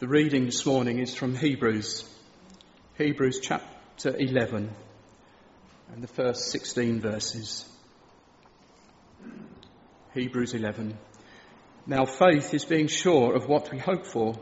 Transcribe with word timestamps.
The 0.00 0.08
reading 0.08 0.46
this 0.46 0.66
morning 0.66 0.98
is 0.98 1.14
from 1.14 1.36
Hebrews, 1.36 2.04
Hebrews 2.98 3.38
chapter 3.40 4.12
11, 4.12 4.68
and 5.92 6.02
the 6.02 6.08
first 6.08 6.50
16 6.50 7.00
verses. 7.00 7.64
Hebrews 10.12 10.52
11. 10.52 10.98
Now 11.86 12.06
faith 12.06 12.52
is 12.54 12.64
being 12.64 12.88
sure 12.88 13.36
of 13.36 13.46
what 13.46 13.70
we 13.70 13.78
hope 13.78 14.04
for 14.04 14.34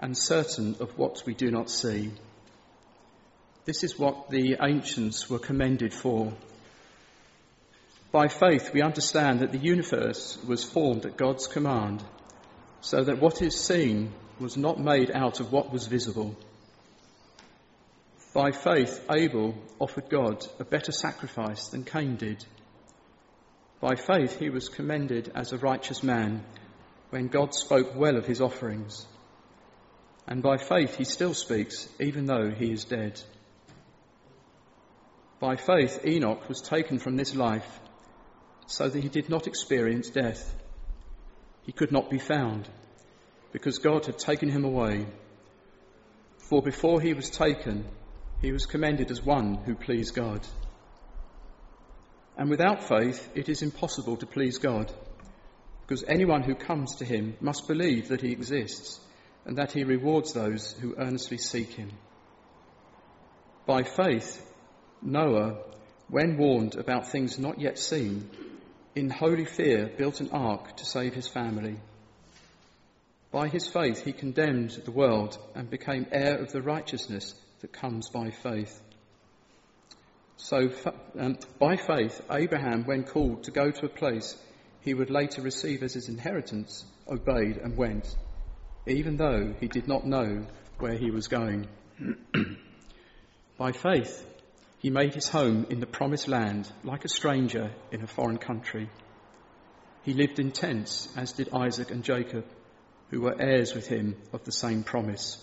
and 0.00 0.18
certain 0.18 0.74
of 0.80 0.98
what 0.98 1.22
we 1.26 1.34
do 1.34 1.52
not 1.52 1.70
see. 1.70 2.10
This 3.64 3.84
is 3.84 3.96
what 3.96 4.30
the 4.30 4.56
ancients 4.60 5.30
were 5.30 5.38
commended 5.38 5.94
for. 5.94 6.32
By 8.10 8.26
faith, 8.26 8.72
we 8.74 8.82
understand 8.82 9.40
that 9.40 9.52
the 9.52 9.58
universe 9.58 10.38
was 10.44 10.64
formed 10.64 11.06
at 11.06 11.16
God's 11.16 11.46
command, 11.46 12.02
so 12.82 13.02
that 13.02 13.20
what 13.20 13.40
is 13.40 13.58
seen 13.58 14.12
was 14.38 14.56
not 14.56 14.78
made 14.78 15.10
out 15.10 15.40
of 15.40 15.52
what 15.52 15.72
was 15.72 15.86
visible. 15.86 16.36
By 18.34 18.50
faith, 18.50 19.04
Abel 19.10 19.54
offered 19.78 20.10
God 20.10 20.44
a 20.58 20.64
better 20.64 20.90
sacrifice 20.90 21.68
than 21.68 21.84
Cain 21.84 22.16
did. 22.16 22.44
By 23.80 23.94
faith, 23.94 24.38
he 24.38 24.50
was 24.50 24.68
commended 24.68 25.30
as 25.34 25.52
a 25.52 25.58
righteous 25.58 26.02
man 26.02 26.44
when 27.10 27.28
God 27.28 27.54
spoke 27.54 27.94
well 27.94 28.16
of 28.16 28.26
his 28.26 28.40
offerings. 28.40 29.06
And 30.26 30.42
by 30.42 30.56
faith, 30.56 30.96
he 30.96 31.04
still 31.04 31.34
speaks, 31.34 31.88
even 32.00 32.26
though 32.26 32.50
he 32.50 32.72
is 32.72 32.84
dead. 32.84 33.20
By 35.38 35.56
faith, 35.56 36.04
Enoch 36.06 36.48
was 36.48 36.60
taken 36.60 36.98
from 36.98 37.16
this 37.16 37.34
life 37.34 37.80
so 38.66 38.88
that 38.88 39.02
he 39.02 39.08
did 39.08 39.28
not 39.28 39.46
experience 39.46 40.10
death. 40.10 40.54
He 41.64 41.72
could 41.72 41.92
not 41.92 42.10
be 42.10 42.18
found 42.18 42.68
because 43.52 43.78
God 43.78 44.06
had 44.06 44.18
taken 44.18 44.48
him 44.48 44.64
away. 44.64 45.06
For 46.38 46.62
before 46.62 47.00
he 47.00 47.14
was 47.14 47.30
taken, 47.30 47.84
he 48.40 48.50
was 48.50 48.66
commended 48.66 49.10
as 49.10 49.22
one 49.22 49.54
who 49.54 49.74
pleased 49.74 50.14
God. 50.14 50.46
And 52.36 52.48
without 52.50 52.88
faith, 52.88 53.30
it 53.34 53.48
is 53.48 53.62
impossible 53.62 54.16
to 54.16 54.26
please 54.26 54.58
God, 54.58 54.92
because 55.82 56.02
anyone 56.08 56.42
who 56.42 56.54
comes 56.54 56.96
to 56.96 57.04
him 57.04 57.36
must 57.40 57.68
believe 57.68 58.08
that 58.08 58.22
he 58.22 58.32
exists 58.32 58.98
and 59.44 59.58
that 59.58 59.72
he 59.72 59.84
rewards 59.84 60.32
those 60.32 60.72
who 60.72 60.94
earnestly 60.96 61.36
seek 61.36 61.70
him. 61.74 61.90
By 63.66 63.82
faith, 63.82 64.44
Noah, 65.02 65.58
when 66.08 66.36
warned 66.36 66.74
about 66.76 67.08
things 67.08 67.38
not 67.38 67.60
yet 67.60 67.78
seen, 67.78 68.30
in 68.94 69.10
holy 69.10 69.44
fear 69.44 69.90
built 69.96 70.20
an 70.20 70.30
ark 70.32 70.76
to 70.76 70.84
save 70.84 71.14
his 71.14 71.28
family. 71.28 71.76
By 73.30 73.48
his 73.48 73.66
faith, 73.66 74.04
he 74.04 74.12
condemned 74.12 74.70
the 74.84 74.90
world 74.90 75.38
and 75.54 75.70
became 75.70 76.06
heir 76.12 76.38
of 76.38 76.52
the 76.52 76.60
righteousness 76.60 77.34
that 77.60 77.72
comes 77.72 78.10
by 78.10 78.30
faith. 78.30 78.78
So, 80.36 80.70
um, 81.18 81.38
by 81.58 81.76
faith, 81.76 82.20
Abraham, 82.30 82.84
when 82.84 83.04
called 83.04 83.44
to 83.44 83.50
go 83.50 83.70
to 83.70 83.86
a 83.86 83.88
place 83.88 84.36
he 84.80 84.92
would 84.92 85.10
later 85.10 85.40
receive 85.40 85.82
as 85.82 85.94
his 85.94 86.08
inheritance, 86.08 86.84
obeyed 87.08 87.56
and 87.56 87.76
went, 87.76 88.14
even 88.86 89.16
though 89.16 89.54
he 89.60 89.68
did 89.68 89.86
not 89.86 90.04
know 90.04 90.44
where 90.78 90.94
he 90.94 91.10
was 91.10 91.28
going. 91.28 91.68
by 93.56 93.72
faith, 93.72 94.26
he 94.82 94.90
made 94.90 95.14
his 95.14 95.28
home 95.28 95.64
in 95.70 95.78
the 95.78 95.86
promised 95.86 96.26
land 96.26 96.68
like 96.82 97.04
a 97.04 97.08
stranger 97.08 97.70
in 97.92 98.02
a 98.02 98.06
foreign 98.08 98.36
country. 98.36 98.90
He 100.02 100.12
lived 100.12 100.40
in 100.40 100.50
tents, 100.50 101.08
as 101.16 101.32
did 101.34 101.54
Isaac 101.54 101.92
and 101.92 102.02
Jacob, 102.02 102.44
who 103.10 103.20
were 103.20 103.40
heirs 103.40 103.76
with 103.76 103.86
him 103.86 104.16
of 104.32 104.42
the 104.42 104.50
same 104.50 104.82
promise. 104.82 105.40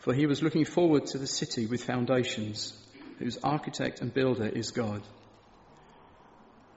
For 0.00 0.12
he 0.12 0.26
was 0.26 0.42
looking 0.42 0.64
forward 0.64 1.06
to 1.06 1.18
the 1.18 1.28
city 1.28 1.66
with 1.66 1.84
foundations, 1.84 2.76
whose 3.20 3.38
architect 3.38 4.00
and 4.00 4.12
builder 4.12 4.48
is 4.48 4.72
God. 4.72 5.02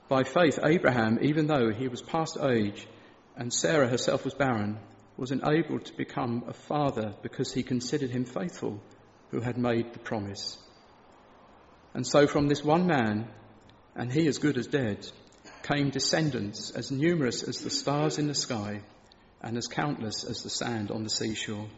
By 0.08 0.26
faith, 0.26 0.60
Abraham, 0.64 1.18
even 1.24 1.48
though 1.48 1.72
he 1.72 1.88
was 1.88 2.04
past 2.04 2.38
age 2.40 2.88
and 3.36 3.52
Sarah 3.52 3.88
herself 3.88 4.26
was 4.26 4.36
barren, 4.36 4.78
was 5.18 5.32
enabled 5.32 5.86
to 5.86 5.98
become 5.98 6.44
a 6.48 6.54
father 6.54 7.16
because 7.24 7.52
he 7.52 7.64
considered 7.64 8.12
him 8.12 8.26
faithful 8.26 8.80
who 9.32 9.40
had 9.40 9.58
made 9.58 9.92
the 9.92 10.00
promise. 10.00 10.60
And 11.96 12.06
so 12.06 12.28
from 12.28 12.50
this 12.50 12.62
one 12.62 12.88
man, 12.88 13.30
and 13.96 14.12
he 14.12 14.28
as 14.28 14.38
good 14.38 14.58
as 14.58 14.68
dead, 14.68 15.08
came 15.64 15.92
descendants 15.92 16.72
as 16.72 16.92
numerous 16.92 17.42
as 17.42 17.60
the 17.60 17.70
stars 17.70 18.20
in 18.20 18.28
the 18.28 18.36
sky 18.36 18.82
and 19.42 19.56
as 19.56 19.68
countless 19.68 20.26
as 20.26 20.44
the 20.44 20.50
sand 20.50 20.92
on 20.92 21.04
the 21.04 21.10
seashore. 21.10 21.70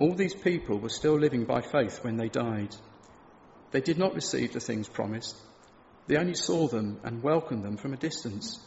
All 0.00 0.14
these 0.14 0.34
people 0.34 0.80
were 0.80 0.88
still 0.88 1.16
living 1.16 1.44
by 1.44 1.60
faith 1.60 2.02
when 2.02 2.16
they 2.16 2.28
died. 2.28 2.74
They 3.70 3.80
did 3.80 3.98
not 3.98 4.16
receive 4.16 4.52
the 4.52 4.58
things 4.58 4.88
promised. 4.88 5.36
They 6.08 6.16
only 6.16 6.34
saw 6.34 6.66
them 6.66 6.98
and 7.04 7.22
welcomed 7.22 7.62
them 7.62 7.76
from 7.76 7.92
a 7.92 7.96
distance, 7.96 8.58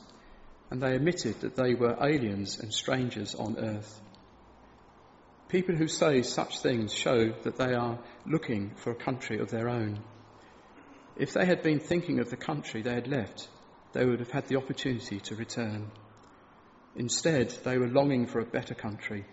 and 0.72 0.82
they 0.82 0.96
admitted 0.96 1.42
that 1.42 1.58
they 1.58 1.74
were 1.74 1.98
aliens 2.02 2.58
and 2.58 2.74
strangers 2.74 3.36
on 3.36 3.60
earth. 3.60 4.00
People 5.50 5.76
who 5.76 5.88
say 5.88 6.22
such 6.22 6.60
things 6.60 6.94
show 6.94 7.32
that 7.42 7.58
they 7.58 7.74
are 7.74 7.98
looking 8.28 8.76
for 8.76 8.92
a 8.92 8.96
country 8.96 9.40
of 9.40 9.50
their 9.50 9.68
own. 9.68 10.00
If 11.18 11.34
they 11.34 11.44
had 11.44 11.64
been 11.64 11.80
thinking 11.80 12.20
of 12.20 12.30
the 12.30 12.38
country 12.38 12.84
they 12.84 12.94
had 12.94 13.08
left, 13.08 13.50
they 13.94 14.06
would 14.06 14.20
have 14.20 14.30
had 14.30 14.48
the 14.48 14.58
opportunity 14.58 15.20
to 15.22 15.36
return. 15.36 15.90
Instead, 16.96 17.50
they 17.64 17.80
were 17.80 17.88
longing 17.88 18.28
for 18.28 18.40
a 18.40 18.46
better 18.46 18.76
country, 18.76 19.26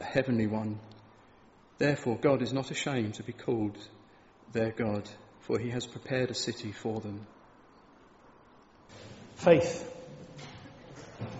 a 0.00 0.04
heavenly 0.04 0.46
one. 0.46 0.80
Therefore, 1.76 2.16
God 2.16 2.40
is 2.40 2.54
not 2.54 2.70
ashamed 2.70 3.14
to 3.14 3.22
be 3.22 3.34
called 3.34 3.76
their 4.52 4.72
God, 4.72 5.06
for 5.40 5.58
he 5.58 5.68
has 5.68 5.86
prepared 5.86 6.30
a 6.30 6.34
city 6.34 6.72
for 6.72 6.98
them. 7.00 7.26
Faith. 9.36 9.86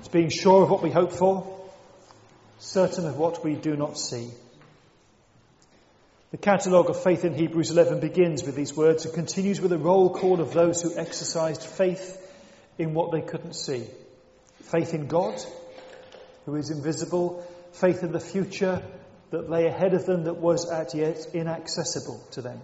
It's 0.01 0.09
being 0.09 0.29
sure 0.29 0.65
of 0.65 0.71
what 0.71 0.83
we 0.83 0.91
hope 0.91 1.13
for 1.13 1.62
certain 2.63 3.07
of 3.07 3.19
what 3.19 3.45
we 3.45 3.55
do 3.55 3.77
not 3.77 3.99
see. 3.99 4.31
The 6.31 6.39
catalogue 6.39 6.89
of 6.89 7.03
faith 7.03 7.25
in 7.25 7.35
Hebrews 7.35 7.71
11 7.71 8.01
begins 8.01 8.45
with 8.45 8.55
these 8.55 8.75
words 8.75 9.05
and 9.05 9.13
continues 9.13 9.61
with 9.61 9.73
a 9.73 9.79
roll 9.79 10.11
call 10.11 10.41
of 10.41 10.53
those 10.53 10.81
who 10.81 10.97
exercised 10.97 11.63
faith 11.63 12.19
in 12.79 12.95
what 12.95 13.11
they 13.11 13.21
couldn't 13.21 13.55
see. 13.55 13.85
Faith 14.63 14.95
in 14.95 15.09
God, 15.09 15.35
who 16.47 16.55
is 16.55 16.71
invisible, 16.71 17.45
faith 17.73 18.03
in 18.03 18.13
the 18.13 18.21
future 18.21 18.83
that 19.31 19.51
lay 19.51 19.67
ahead 19.67 19.93
of 19.93 20.07
them 20.07 20.25
that 20.25 20.37
was 20.37 20.71
as 20.71 20.95
yet 20.95 21.19
inaccessible 21.35 22.25
to 22.33 22.43
them. 22.43 22.61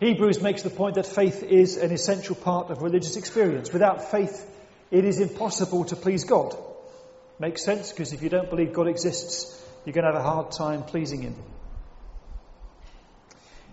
Hebrews 0.00 0.40
makes 0.40 0.62
the 0.62 0.70
point 0.70 0.94
that 0.94 1.06
faith 1.06 1.42
is 1.42 1.76
an 1.76 1.90
essential 1.92 2.36
part 2.36 2.70
of 2.70 2.82
religious 2.82 3.16
experience. 3.16 3.72
Without 3.72 4.10
faith, 4.10 4.48
it 4.90 5.04
is 5.04 5.20
impossible 5.20 5.84
to 5.86 5.96
please 5.96 6.24
God. 6.24 6.56
Makes 7.42 7.64
sense 7.64 7.90
because 7.90 8.12
if 8.12 8.22
you 8.22 8.28
don't 8.28 8.48
believe 8.48 8.72
God 8.72 8.86
exists, 8.86 9.60
you're 9.84 9.92
going 9.92 10.04
to 10.04 10.12
have 10.12 10.20
a 10.20 10.22
hard 10.22 10.52
time 10.52 10.84
pleasing 10.84 11.22
Him. 11.22 11.34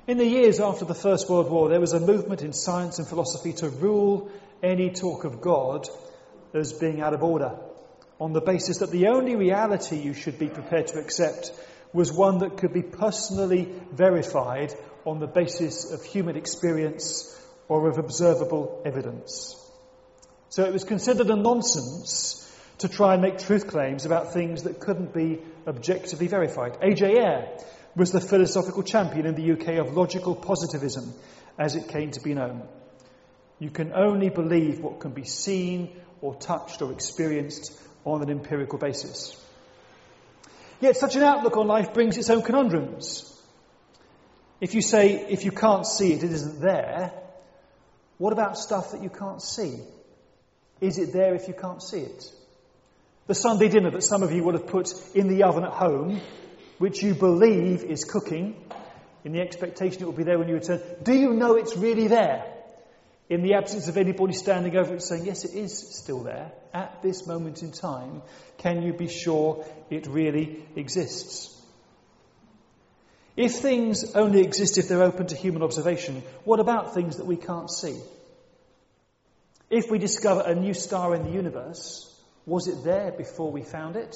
In 0.08 0.18
the 0.18 0.26
years 0.26 0.60
after 0.60 0.86
the 0.86 0.96
First 0.96 1.30
World 1.30 1.52
War, 1.52 1.70
there 1.70 1.80
was 1.80 1.94
a 1.94 2.00
movement 2.00 2.42
in 2.42 2.52
science 2.52 2.98
and 2.98 3.08
philosophy 3.08 3.54
to 3.54 3.70
rule 3.70 4.32
any 4.64 4.90
talk 4.90 5.24
of 5.24 5.40
God 5.40 5.88
as 6.52 6.74
being 6.74 7.00
out 7.00 7.14
of 7.14 7.22
order, 7.22 7.60
on 8.20 8.34
the 8.34 8.42
basis 8.42 8.80
that 8.80 8.90
the 8.90 9.10
only 9.10 9.36
reality 9.36 9.98
you 9.98 10.16
should 10.16 10.40
be 10.40 10.48
prepared 10.48 10.88
to 10.88 10.98
accept 10.98 11.52
was 11.94 12.12
one 12.12 12.40
that 12.40 12.58
could 12.58 12.74
be 12.74 12.82
personally 12.82 13.72
verified 13.92 14.74
on 15.06 15.20
the 15.20 15.28
basis 15.28 15.92
of 15.92 16.04
human 16.04 16.38
experience 16.38 17.40
or 17.68 17.88
of 17.88 18.00
observable 18.00 18.82
evidence. 18.84 19.56
So 20.50 20.64
it 20.64 20.74
was 20.74 20.86
considered 20.86 21.30
a 21.30 21.36
nonsense 21.36 22.48
to 22.80 22.88
try 22.88 23.14
and 23.14 23.22
make 23.22 23.38
truth 23.38 23.68
claims 23.68 24.06
about 24.06 24.34
things 24.34 24.64
that 24.64 24.80
couldn't 24.80 25.14
be 25.14 25.40
objectively 25.68 26.28
verified. 26.28 26.78
A.J. 26.82 27.18
Ayer 27.18 27.58
was 27.96 28.12
the 28.12 28.22
philosophical 28.22 28.84
champion 28.84 29.26
in 29.26 29.36
the 29.36 29.52
UK 29.52 29.80
of 29.80 29.96
logical 29.96 30.36
positivism, 30.36 31.14
as 31.58 31.76
it 31.76 31.90
came 31.90 32.12
to 32.12 32.22
be 32.22 32.34
known. 32.34 32.68
You 33.60 33.70
can 33.70 33.92
only 33.94 34.30
believe 34.30 34.80
what 34.80 35.02
can 35.02 35.12
be 35.12 35.26
seen 35.26 36.00
or 36.22 36.36
touched 36.36 36.82
or 36.82 36.94
experienced 36.94 37.78
on 38.06 38.22
an 38.22 38.30
empirical 38.30 38.80
basis. 38.80 39.36
Yet 40.80 40.96
such 40.96 41.18
an 41.18 41.24
outlook 41.24 41.58
on 41.58 41.68
life 41.68 41.94
brings 41.94 42.18
its 42.18 42.30
own 42.30 42.42
conundrums. 42.42 43.26
If 44.62 44.74
you 44.74 44.82
say, 44.82 45.26
if 45.30 45.44
you 45.44 45.52
can't 45.52 45.86
see 45.86 46.14
it, 46.14 46.24
it 46.24 46.32
isn't 46.32 46.62
there, 46.62 47.12
what 48.18 48.32
about 48.32 48.58
stuff 48.58 48.92
that 48.92 49.04
you 49.04 49.10
can't 49.10 49.42
see? 49.42 49.80
Is 50.80 50.98
it 50.98 51.12
there 51.12 51.36
if 51.36 51.50
you 51.50 51.54
can't 51.54 51.84
see 51.84 52.00
it? 52.00 52.32
The 53.30 53.36
Sunday 53.36 53.70
dinner 53.70 53.92
that 53.92 54.02
some 54.02 54.24
of 54.24 54.32
you 54.32 54.44
will 54.44 54.54
have 54.54 54.66
put 54.66 54.92
in 55.14 55.28
the 55.28 55.44
oven 55.44 55.64
at 55.64 55.72
home, 55.72 56.20
which 56.80 57.04
you 57.04 57.14
believe 57.14 57.84
is 57.84 58.04
cooking, 58.04 58.56
in 59.24 59.34
the 59.34 59.40
expectation 59.40 60.02
it 60.02 60.06
will 60.06 60.14
be 60.14 60.24
there 60.24 60.40
when 60.40 60.48
you 60.48 60.56
return, 60.56 60.82
do 61.04 61.14
you 61.14 61.34
know 61.34 61.54
it's 61.56 61.78
really 61.78 62.08
there? 62.08 62.44
In 63.30 63.44
the 63.44 63.54
absence 63.54 63.88
of 63.88 63.98
anybody 63.98 64.34
standing 64.34 64.76
over 64.76 64.96
it 64.96 65.04
saying, 65.04 65.28
yes, 65.28 65.46
it 65.46 65.54
is 65.54 65.78
still 65.96 66.24
there, 66.24 66.52
at 66.74 67.04
this 67.04 67.28
moment 67.28 67.62
in 67.62 67.72
time, 67.72 68.24
can 68.58 68.82
you 68.82 68.94
be 68.94 69.08
sure 69.08 69.64
it 69.92 70.08
really 70.08 70.66
exists? 70.76 71.56
If 73.38 73.58
things 73.58 74.16
only 74.16 74.42
exist 74.42 74.80
if 74.80 74.88
they're 74.88 75.04
open 75.04 75.28
to 75.28 75.36
human 75.36 75.62
observation, 75.62 76.24
what 76.46 76.60
about 76.60 76.96
things 76.96 77.18
that 77.18 77.28
we 77.28 77.36
can't 77.36 77.70
see? 77.70 78.00
If 79.70 79.92
we 79.92 80.00
discover 80.00 80.42
a 80.42 80.56
new 80.56 80.74
star 80.74 81.14
in 81.14 81.22
the 81.22 81.32
universe, 81.32 82.09
was 82.50 82.68
it 82.68 82.84
there 82.84 83.12
before 83.12 83.52
we 83.52 83.62
found 83.62 83.96
it? 83.96 84.16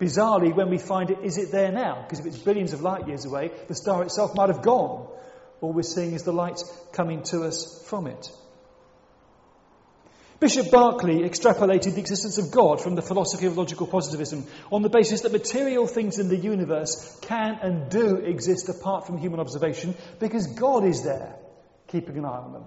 Bizarrely, 0.00 0.54
when 0.54 0.70
we 0.70 0.78
find 0.78 1.10
it, 1.10 1.18
is 1.22 1.38
it 1.38 1.52
there 1.52 1.70
now? 1.70 2.02
Because 2.02 2.18
if 2.18 2.26
it's 2.26 2.38
billions 2.38 2.72
of 2.72 2.80
light 2.80 3.06
years 3.06 3.24
away, 3.24 3.52
the 3.68 3.74
star 3.74 4.02
itself 4.02 4.34
might 4.34 4.48
have 4.48 4.62
gone. 4.62 5.08
All 5.60 5.72
we're 5.72 5.82
seeing 5.82 6.14
is 6.14 6.24
the 6.24 6.32
light 6.32 6.58
coming 6.92 7.22
to 7.24 7.44
us 7.44 7.84
from 7.86 8.06
it. 8.06 8.28
Bishop 10.40 10.70
Berkeley 10.70 11.20
extrapolated 11.20 11.94
the 11.94 12.00
existence 12.00 12.38
of 12.38 12.50
God 12.50 12.80
from 12.80 12.96
the 12.96 13.02
philosophy 13.02 13.46
of 13.46 13.56
logical 13.56 13.86
positivism 13.86 14.46
on 14.70 14.82
the 14.82 14.90
basis 14.90 15.20
that 15.22 15.32
material 15.32 15.86
things 15.86 16.18
in 16.18 16.28
the 16.28 16.36
universe 16.36 17.18
can 17.22 17.58
and 17.62 17.88
do 17.88 18.16
exist 18.16 18.68
apart 18.68 19.06
from 19.06 19.16
human 19.16 19.40
observation 19.40 19.94
because 20.18 20.48
God 20.48 20.84
is 20.84 21.04
there, 21.04 21.36
keeping 21.86 22.18
an 22.18 22.24
eye 22.24 22.42
on 22.44 22.52
them. 22.52 22.64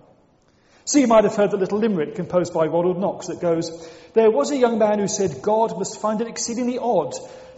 So 0.87 0.99
you 0.99 1.07
might 1.07 1.25
have 1.25 1.35
heard 1.35 1.51
the 1.51 1.57
little 1.57 1.79
limerick 1.79 2.15
composed 2.15 2.53
by 2.53 2.65
Ronald 2.65 2.97
Knox 2.97 3.27
that 3.27 3.41
goes, 3.41 3.89
There 4.13 4.31
was 4.31 4.51
a 4.51 4.57
young 4.57 4.79
man 4.79 4.99
who 4.99 5.09
said 5.09 5.41
God 5.41 5.77
must 5.77 5.99
find 5.99 6.21
it 6.21 6.29
exceedingly 6.29 6.77
odd 6.77 7.13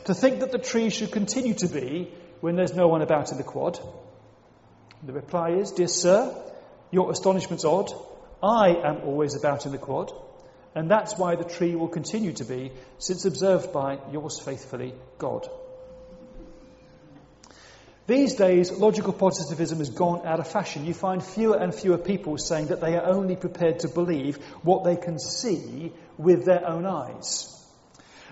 to 0.05 0.15
think 0.15 0.39
that 0.39 0.51
the 0.51 0.57
tree 0.57 0.89
should 0.89 1.11
continue 1.11 1.53
to 1.53 1.67
be 1.67 2.11
when 2.41 2.55
there's 2.55 2.73
no 2.73 2.87
one 2.87 3.03
about 3.03 3.31
in 3.31 3.37
the 3.37 3.43
quad. 3.43 3.79
The 5.03 5.13
reply 5.13 5.51
is, 5.51 5.69
Dear 5.69 5.87
sir, 5.87 6.43
your 6.89 7.11
astonishment's 7.11 7.65
odd. 7.65 7.91
I 8.41 8.69
am 8.69 9.01
always 9.03 9.35
about 9.35 9.67
in 9.67 9.73
the 9.73 9.77
quad, 9.77 10.11
and 10.73 10.89
that's 10.89 11.15
why 11.15 11.35
the 11.35 11.43
tree 11.43 11.75
will 11.75 11.87
continue 11.87 12.33
to 12.33 12.45
be, 12.45 12.71
since 12.97 13.25
observed 13.25 13.71
by 13.71 13.99
yours 14.11 14.39
faithfully, 14.39 14.95
God. 15.19 15.47
These 18.09 18.33
days, 18.33 18.71
logical 18.71 19.13
positivism 19.13 19.77
has 19.77 19.91
gone 19.91 20.25
out 20.25 20.39
of 20.39 20.47
fashion. 20.47 20.83
You 20.83 20.95
find 20.95 21.23
fewer 21.23 21.55
and 21.55 21.75
fewer 21.75 21.99
people 21.99 22.39
saying 22.39 22.69
that 22.69 22.81
they 22.81 22.95
are 22.95 23.05
only 23.05 23.35
prepared 23.35 23.81
to 23.81 23.87
believe 23.87 24.37
what 24.63 24.83
they 24.83 24.95
can 24.95 25.19
see 25.19 25.91
with 26.17 26.43
their 26.43 26.67
own 26.67 26.87
eyes. 26.87 27.55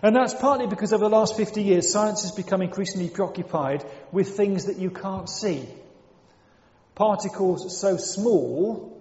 And 0.02 0.16
that's 0.16 0.34
partly 0.34 0.66
because 0.66 0.94
over 0.94 1.04
the 1.04 1.16
last 1.16 1.38
50 1.38 1.62
years, 1.62 1.92
science 1.92 2.24
has 2.24 2.32
become 2.32 2.64
increasingly 2.64 3.10
preoccupied 3.10 3.86
with 4.12 4.36
things 4.36 4.66
that 4.66 4.80
you 4.80 4.90
can't 4.90 5.30
see. 5.30 5.70
Particles 6.96 7.80
so 7.80 7.98
small 7.98 8.97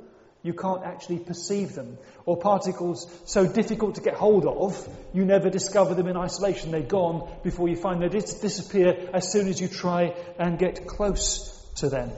you 0.46 0.54
can't 0.54 0.84
actually 0.84 1.18
perceive 1.18 1.74
them. 1.74 1.98
Or 2.24 2.36
particles 2.36 3.10
so 3.24 3.46
difficult 3.46 3.96
to 3.96 4.00
get 4.00 4.14
hold 4.14 4.46
of, 4.46 4.88
you 5.12 5.24
never 5.24 5.50
discover 5.50 5.94
them 5.94 6.06
in 6.06 6.16
isolation. 6.16 6.70
They're 6.70 6.82
gone 6.82 7.28
before 7.42 7.68
you 7.68 7.76
find 7.76 8.00
them. 8.00 8.08
They 8.08 8.20
disappear 8.20 9.10
as 9.12 9.30
soon 9.30 9.48
as 9.48 9.60
you 9.60 9.68
try 9.68 10.14
and 10.38 10.58
get 10.58 10.86
close 10.86 11.52
to 11.76 11.88
them. 11.88 12.12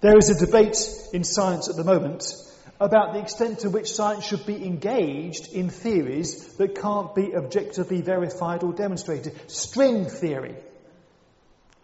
There 0.00 0.16
is 0.16 0.30
a 0.30 0.46
debate 0.46 0.78
in 1.12 1.24
science 1.24 1.68
at 1.68 1.76
the 1.76 1.84
moment 1.84 2.24
about 2.78 3.14
the 3.14 3.20
extent 3.20 3.60
to 3.60 3.70
which 3.70 3.92
science 3.92 4.24
should 4.24 4.44
be 4.44 4.64
engaged 4.66 5.52
in 5.52 5.70
theories 5.70 6.54
that 6.56 6.74
can't 6.74 7.14
be 7.14 7.34
objectively 7.34 8.02
verified 8.02 8.62
or 8.62 8.72
demonstrated. 8.72 9.34
String 9.50 10.06
theory 10.06 10.56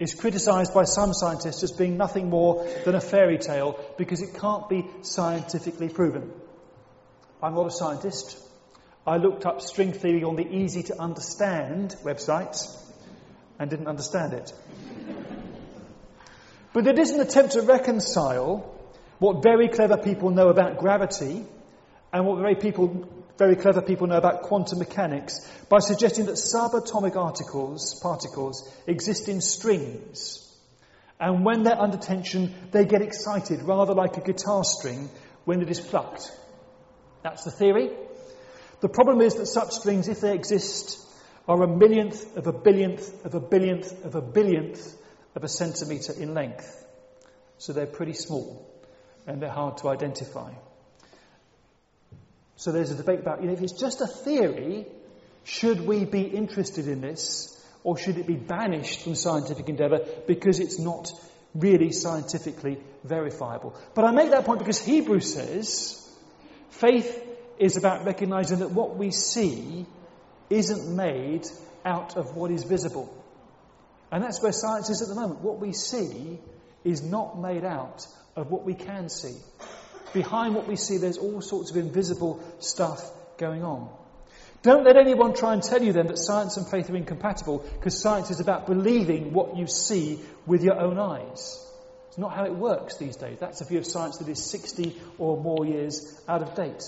is 0.02 0.14
criticised 0.14 0.74
by 0.74 0.84
some 0.84 1.14
scientists 1.14 1.62
as 1.62 1.72
being 1.72 1.96
nothing 1.96 2.28
more 2.28 2.66
than 2.84 2.94
a 2.94 3.00
fairy 3.00 3.38
tale 3.38 3.78
because 3.96 4.20
it 4.20 4.34
can't 4.34 4.68
be 4.68 4.84
scientifically 5.02 5.88
proven. 5.88 6.32
I'm 7.42 7.54
not 7.54 7.66
a 7.66 7.70
scientist. 7.70 8.38
I 9.06 9.16
looked 9.16 9.46
up 9.46 9.60
string 9.60 9.92
theory 9.92 10.24
on 10.24 10.36
the 10.36 10.46
easy 10.46 10.82
to 10.84 11.00
understand 11.00 11.94
websites 12.02 12.76
and 13.58 13.70
didn't 13.70 13.86
understand 13.86 14.32
it. 14.32 14.52
but 16.72 16.86
it 16.86 16.98
is 16.98 17.10
an 17.10 17.20
attempt 17.20 17.52
to 17.52 17.62
reconcile 17.62 18.74
what 19.20 19.42
very 19.42 19.68
clever 19.68 19.96
people 19.96 20.30
know 20.30 20.48
about 20.48 20.78
gravity 20.78 21.44
and 22.12 22.26
what 22.26 22.40
very 22.40 22.56
people 22.56 23.08
very 23.42 23.56
clever 23.56 23.82
people 23.82 24.06
know 24.06 24.16
about 24.16 24.42
quantum 24.42 24.78
mechanics 24.78 25.40
by 25.68 25.80
suggesting 25.80 26.26
that 26.26 26.36
subatomic 26.36 27.14
particles, 27.14 27.98
particles 28.00 28.72
exist 28.86 29.28
in 29.28 29.40
strings. 29.40 30.38
And 31.18 31.44
when 31.44 31.64
they're 31.64 31.80
under 31.80 31.96
tension, 31.96 32.54
they 32.70 32.84
get 32.84 33.02
excited, 33.02 33.64
rather 33.64 33.94
like 33.94 34.16
a 34.16 34.20
guitar 34.20 34.62
string 34.62 35.10
when 35.44 35.60
it 35.60 35.68
is 35.68 35.80
plucked. 35.80 36.30
That's 37.24 37.42
the 37.42 37.50
theory. 37.50 37.90
The 38.80 38.88
problem 38.88 39.20
is 39.20 39.34
that 39.34 39.46
such 39.46 39.72
strings, 39.72 40.06
if 40.06 40.20
they 40.20 40.34
exist, 40.34 41.04
are 41.48 41.64
a 41.64 41.66
millionth 41.66 42.36
of 42.36 42.46
a 42.46 42.52
billionth 42.52 43.24
of 43.24 43.34
a 43.34 43.40
billionth 43.40 44.04
of 44.04 44.14
a 44.14 44.22
billionth 44.22 44.96
of 45.34 45.42
a 45.42 45.48
centimetre 45.48 46.12
in 46.12 46.32
length. 46.32 46.86
So 47.58 47.72
they're 47.72 47.86
pretty 47.86 48.14
small 48.14 48.64
and 49.26 49.42
they're 49.42 49.50
hard 49.50 49.78
to 49.78 49.88
identify. 49.88 50.52
So 52.62 52.70
there's 52.70 52.92
a 52.92 52.94
debate 52.94 53.18
about, 53.18 53.40
you 53.40 53.48
know, 53.48 53.54
if 53.54 53.60
it's 53.60 53.72
just 53.72 54.00
a 54.02 54.06
theory, 54.06 54.86
should 55.42 55.80
we 55.80 56.04
be 56.04 56.22
interested 56.22 56.86
in 56.86 57.00
this 57.00 57.60
or 57.82 57.98
should 57.98 58.18
it 58.18 58.26
be 58.28 58.36
banished 58.36 59.02
from 59.02 59.16
scientific 59.16 59.68
endeavour 59.68 60.06
because 60.28 60.60
it's 60.60 60.78
not 60.78 61.10
really 61.56 61.90
scientifically 61.90 62.78
verifiable? 63.02 63.74
But 63.96 64.04
I 64.04 64.12
make 64.12 64.30
that 64.30 64.44
point 64.44 64.60
because 64.60 64.78
Hebrews 64.78 65.34
says 65.34 66.08
faith 66.70 67.20
is 67.58 67.76
about 67.76 68.04
recognizing 68.04 68.60
that 68.60 68.70
what 68.70 68.96
we 68.96 69.10
see 69.10 69.84
isn't 70.48 70.94
made 70.94 71.44
out 71.84 72.16
of 72.16 72.36
what 72.36 72.52
is 72.52 72.62
visible. 72.62 73.12
And 74.12 74.22
that's 74.22 74.40
where 74.40 74.52
science 74.52 74.88
is 74.88 75.02
at 75.02 75.08
the 75.08 75.16
moment. 75.16 75.40
What 75.40 75.58
we 75.58 75.72
see 75.72 76.38
is 76.84 77.02
not 77.02 77.40
made 77.40 77.64
out 77.64 78.06
of 78.36 78.52
what 78.52 78.64
we 78.64 78.74
can 78.74 79.08
see. 79.08 79.34
Behind 80.12 80.54
what 80.54 80.68
we 80.68 80.76
see, 80.76 80.98
there's 80.98 81.18
all 81.18 81.40
sorts 81.40 81.70
of 81.70 81.76
invisible 81.76 82.42
stuff 82.60 83.02
going 83.38 83.62
on. 83.64 83.88
Don't 84.62 84.84
let 84.84 84.96
anyone 84.96 85.34
try 85.34 85.54
and 85.54 85.62
tell 85.62 85.82
you 85.82 85.92
then 85.92 86.06
that 86.06 86.18
science 86.18 86.56
and 86.56 86.68
faith 86.68 86.88
are 86.88 86.96
incompatible, 86.96 87.58
because 87.58 88.00
science 88.00 88.30
is 88.30 88.38
about 88.38 88.66
believing 88.66 89.32
what 89.32 89.56
you 89.56 89.66
see 89.66 90.20
with 90.46 90.62
your 90.62 90.78
own 90.78 90.98
eyes. 90.98 91.58
It's 92.08 92.18
not 92.18 92.32
how 92.32 92.44
it 92.44 92.54
works 92.54 92.96
these 92.96 93.16
days. 93.16 93.38
That's 93.40 93.60
a 93.60 93.64
view 93.64 93.78
of 93.78 93.86
science 93.86 94.18
that 94.18 94.28
is 94.28 94.44
60 94.44 94.94
or 95.18 95.40
more 95.40 95.64
years 95.66 96.20
out 96.28 96.42
of 96.42 96.54
date. 96.54 96.82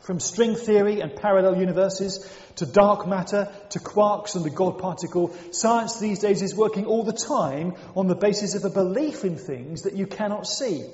From 0.00 0.20
string 0.20 0.54
theory 0.54 1.00
and 1.00 1.16
parallel 1.16 1.58
universes 1.58 2.30
to 2.56 2.66
dark 2.66 3.06
matter 3.08 3.52
to 3.70 3.78
quarks 3.80 4.36
and 4.36 4.44
the 4.44 4.50
God 4.50 4.78
particle, 4.78 5.34
science 5.52 5.98
these 5.98 6.20
days 6.20 6.40
is 6.42 6.54
working 6.54 6.86
all 6.86 7.02
the 7.02 7.12
time 7.12 7.74
on 7.96 8.06
the 8.06 8.14
basis 8.14 8.54
of 8.54 8.64
a 8.64 8.70
belief 8.70 9.24
in 9.24 9.36
things 9.36 9.82
that 9.82 9.94
you 9.94 10.06
cannot 10.06 10.46
see. 10.46 10.84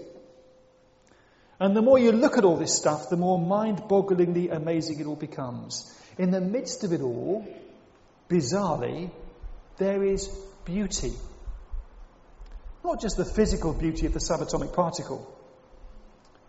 And 1.58 1.74
the 1.74 1.82
more 1.82 1.98
you 1.98 2.12
look 2.12 2.36
at 2.36 2.44
all 2.44 2.56
this 2.56 2.76
stuff, 2.76 3.08
the 3.08 3.16
more 3.16 3.38
mind 3.38 3.82
bogglingly 3.88 4.54
amazing 4.54 5.00
it 5.00 5.06
all 5.06 5.16
becomes. 5.16 5.92
In 6.18 6.30
the 6.30 6.40
midst 6.40 6.84
of 6.84 6.92
it 6.92 7.00
all, 7.00 7.46
bizarrely, 8.28 9.10
there 9.78 10.02
is 10.02 10.28
beauty. 10.64 11.12
Not 12.84 13.00
just 13.00 13.16
the 13.16 13.24
physical 13.24 13.72
beauty 13.72 14.06
of 14.06 14.12
the 14.12 14.18
subatomic 14.18 14.74
particle, 14.74 15.32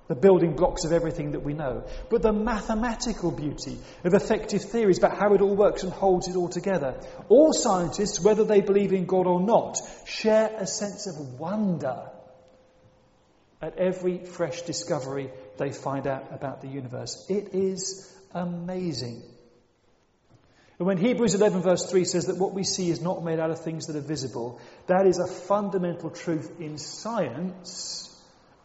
the 0.07 0.15
building 0.15 0.55
blocks 0.55 0.83
of 0.83 0.91
everything 0.91 1.31
that 1.31 1.43
we 1.43 1.53
know, 1.53 1.83
but 2.09 2.21
the 2.21 2.33
mathematical 2.33 3.31
beauty 3.31 3.77
of 4.03 4.13
effective 4.13 4.61
theories 4.61 4.97
about 4.97 5.17
how 5.17 5.33
it 5.33 5.41
all 5.41 5.55
works 5.55 5.83
and 5.83 5.91
holds 5.91 6.27
it 6.27 6.35
all 6.35 6.49
together. 6.49 6.95
All 7.29 7.53
scientists, 7.53 8.21
whether 8.21 8.43
they 8.43 8.61
believe 8.61 8.93
in 8.93 9.05
God 9.05 9.25
or 9.25 9.41
not, 9.41 9.77
share 10.05 10.53
a 10.57 10.67
sense 10.67 11.07
of 11.07 11.39
wonder 11.39 12.09
at 13.61 13.77
every 13.77 14.19
fresh 14.19 14.61
discovery 14.63 15.31
they 15.57 15.71
find 15.71 16.07
out 16.07 16.27
about 16.31 16.61
the 16.61 16.67
universe. 16.67 17.25
It 17.29 17.53
is 17.53 18.13
amazing. 18.33 19.23
And 20.79 20.85
when 20.85 20.97
Hebrews 20.97 21.33
11, 21.33 21.63
verse 21.63 21.89
3 21.89 22.05
says 22.05 22.27
that 22.27 22.37
what 22.37 22.53
we 22.53 22.63
see 22.63 22.91
is 22.91 23.01
not 23.01 23.23
made 23.23 23.39
out 23.39 23.49
of 23.49 23.61
things 23.61 23.87
that 23.87 23.95
are 23.95 24.01
visible, 24.01 24.59
that 24.85 25.07
is 25.07 25.17
a 25.17 25.25
fundamental 25.25 26.11
truth 26.11 26.59
in 26.59 26.77
science 26.77 28.03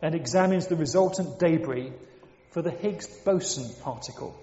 and 0.03 0.13
examines 0.13 0.67
the 0.67 0.75
resultant 0.75 1.39
debris 1.39 1.93
for 2.51 2.61
the 2.61 2.69
Higgs 2.69 3.07
boson 3.07 3.73
particle, 3.81 4.39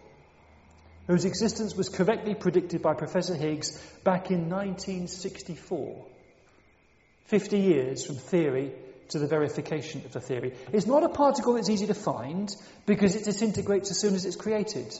whose 1.07 1.25
existence 1.25 1.77
was 1.77 1.89
correctly 1.89 2.35
predicted 2.35 2.83
by 2.83 2.95
Professor 2.95 3.37
Higgs 3.37 3.81
back 4.03 4.33
in 4.33 4.49
1964. 4.49 6.05
50 7.27 7.61
years 7.61 8.05
from 8.05 8.17
theory 8.17 8.73
to 9.11 9.19
the 9.19 9.27
verification 9.27 10.03
of 10.05 10.13
the 10.13 10.21
theory. 10.21 10.55
It's 10.73 10.87
not 10.87 11.05
a 11.05 11.09
particle 11.09 11.55
that's 11.55 11.69
easy 11.69 11.87
to 11.87 11.95
find 11.95 12.49
because 12.87 13.17
it 13.17 13.25
disintegrates 13.25 13.91
as 13.91 13.99
soon 13.99 14.15
as 14.15 14.25
it's 14.25 14.37
created. 14.37 14.93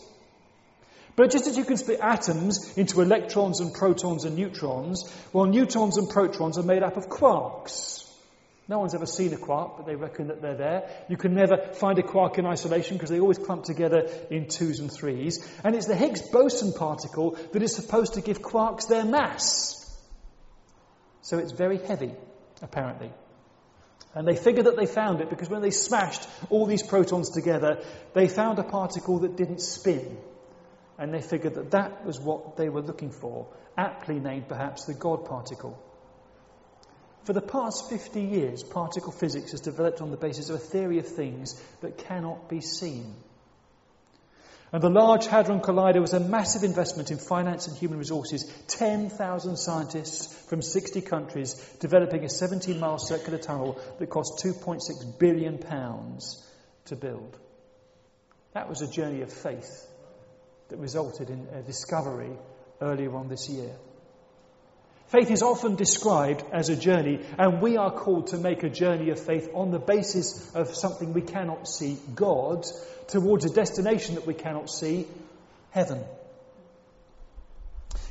But 1.17 1.31
just 1.31 1.47
as 1.47 1.57
you 1.57 1.65
can 1.65 1.77
split 1.77 2.01
atoms 2.01 2.77
into 2.79 3.01
electrons 3.01 3.61
and 3.61 3.75
protons 3.75 4.25
and 4.25 4.37
neutrons, 4.37 5.13
well, 5.33 5.47
neutrons 5.47 5.99
and 5.99 6.09
protons 6.09 6.59
are 6.59 6.63
made 6.63 6.83
up 6.83 6.97
of 6.97 7.09
quarks. 7.09 8.07
No 8.69 8.79
one's 8.79 8.95
ever 8.95 9.07
seen 9.07 9.33
a 9.33 9.37
quark, 9.37 9.77
but 9.77 9.87
they 9.87 9.97
reckon 9.97 10.29
that 10.29 10.41
they're 10.41 10.57
there. 10.57 10.89
You 11.09 11.17
can 11.17 11.35
never 11.35 11.57
find 11.75 11.99
a 11.99 12.05
quark 12.05 12.39
in 12.39 12.47
isolation 12.47 12.97
because 12.97 13.11
they 13.11 13.19
always 13.19 13.39
clump 13.39 13.65
together 13.65 14.09
in 14.31 14.47
twos 14.47 14.79
and 14.79 14.93
threes. 14.93 15.45
And 15.65 15.75
it's 15.75 15.89
the 15.89 15.97
Higgs 15.97 16.23
boson 16.23 16.73
particle 16.73 17.37
that 17.53 17.63
is 17.63 17.75
supposed 17.75 18.15
to 18.15 18.21
give 18.21 18.41
quarks 18.41 18.87
their 18.89 19.05
mass. 19.05 19.77
So 21.23 21.39
it's 21.39 21.51
very 21.51 21.79
heavy, 21.79 22.13
apparently. 22.63 23.11
And 24.15 24.27
they 24.27 24.37
figured 24.37 24.67
that 24.67 24.77
they 24.77 24.87
found 24.87 25.21
it 25.21 25.31
because 25.31 25.49
when 25.49 25.63
they 25.63 25.71
smashed 25.71 26.27
all 26.49 26.67
these 26.67 26.83
protons 26.83 27.31
together, 27.31 27.83
they 28.13 28.27
found 28.27 28.59
a 28.59 28.65
particle 28.65 29.21
that 29.21 29.37
didn't 29.37 29.61
spin. 29.61 30.19
And 30.99 31.15
they 31.15 31.23
figured 31.23 31.55
that 31.55 31.71
that 31.71 32.05
was 32.05 32.21
what 32.21 32.57
they 32.57 32.69
were 32.69 32.83
looking 32.83 33.11
for, 33.11 33.47
aptly 33.79 34.19
named 34.19 34.49
perhaps 34.49 34.85
the 34.85 34.95
God 34.95 35.25
particle. 35.25 35.81
For 37.25 37.33
the 37.33 37.41
past 37.41 37.89
50 37.89 38.23
years, 38.23 38.63
particle 38.63 39.13
physics 39.13 39.53
has 39.53 39.61
developed 39.61 40.01
on 40.01 40.11
the 40.11 40.17
basis 40.17 40.51
of 40.51 40.57
a 40.57 40.59
theory 40.59 40.99
of 40.99 41.07
things 41.07 41.61
that 41.81 41.99
cannot 41.99 42.49
be 42.49 42.61
seen. 42.61 43.15
And 44.73 44.83
the 44.83 44.89
Large 44.89 45.27
Hadron 45.27 45.61
Collider 45.61 46.01
was 46.01 46.13
a 46.13 46.21
massive 46.21 46.63
investment 46.63 47.11
in 47.11 47.19
finance 47.19 47.67
and 47.67 47.77
human 47.77 47.99
resources. 47.99 48.45
10,000 48.69 49.57
scientists 49.57 50.33
from 50.49 50.63
60 50.63 51.01
countries 51.01 51.55
developing 51.81 52.25
a 52.25 52.29
17 52.29 52.79
mile 52.79 52.99
circular 52.99 53.39
tunnel 53.39 53.81
that 53.99 54.11
cost 54.11 54.45
2.6 54.45 55.19
billion 55.19 55.59
pounds 55.59 56.47
to 56.85 56.95
build. 56.95 57.37
That 58.53 58.69
was 58.69 58.81
a 58.81 58.87
journey 58.87 59.23
of 59.23 59.33
faith 59.33 59.89
that 60.69 60.79
resulted 60.79 61.31
in 61.31 61.49
a 61.53 61.63
discovery 61.63 62.39
earlier 62.81 63.15
on 63.17 63.29
this 63.29 63.49
year. 63.49 63.75
Faith 65.11 65.33
is 65.33 65.43
often 65.43 65.75
described 65.75 66.45
as 66.53 66.69
a 66.69 66.77
journey, 66.77 67.19
and 67.37 67.61
we 67.61 67.77
are 67.77 67.91
called 67.91 68.29
to 68.29 68.39
make 68.39 68.63
a 68.63 68.71
journey 68.71 69.11
of 69.11 69.19
faith 69.19 69.51
on 69.55 69.73
the 69.73 69.79
basis 69.81 70.55
of 70.55 70.73
something 70.73 71.13
we 71.13 71.21
cannot 71.21 71.67
see, 71.67 71.99
God, 72.15 72.65
towards 73.09 73.45
a 73.45 73.51
destination 73.53 74.15
that 74.15 74.25
we 74.25 74.35
cannot 74.35 74.71
see, 74.71 75.09
heaven. 75.73 76.05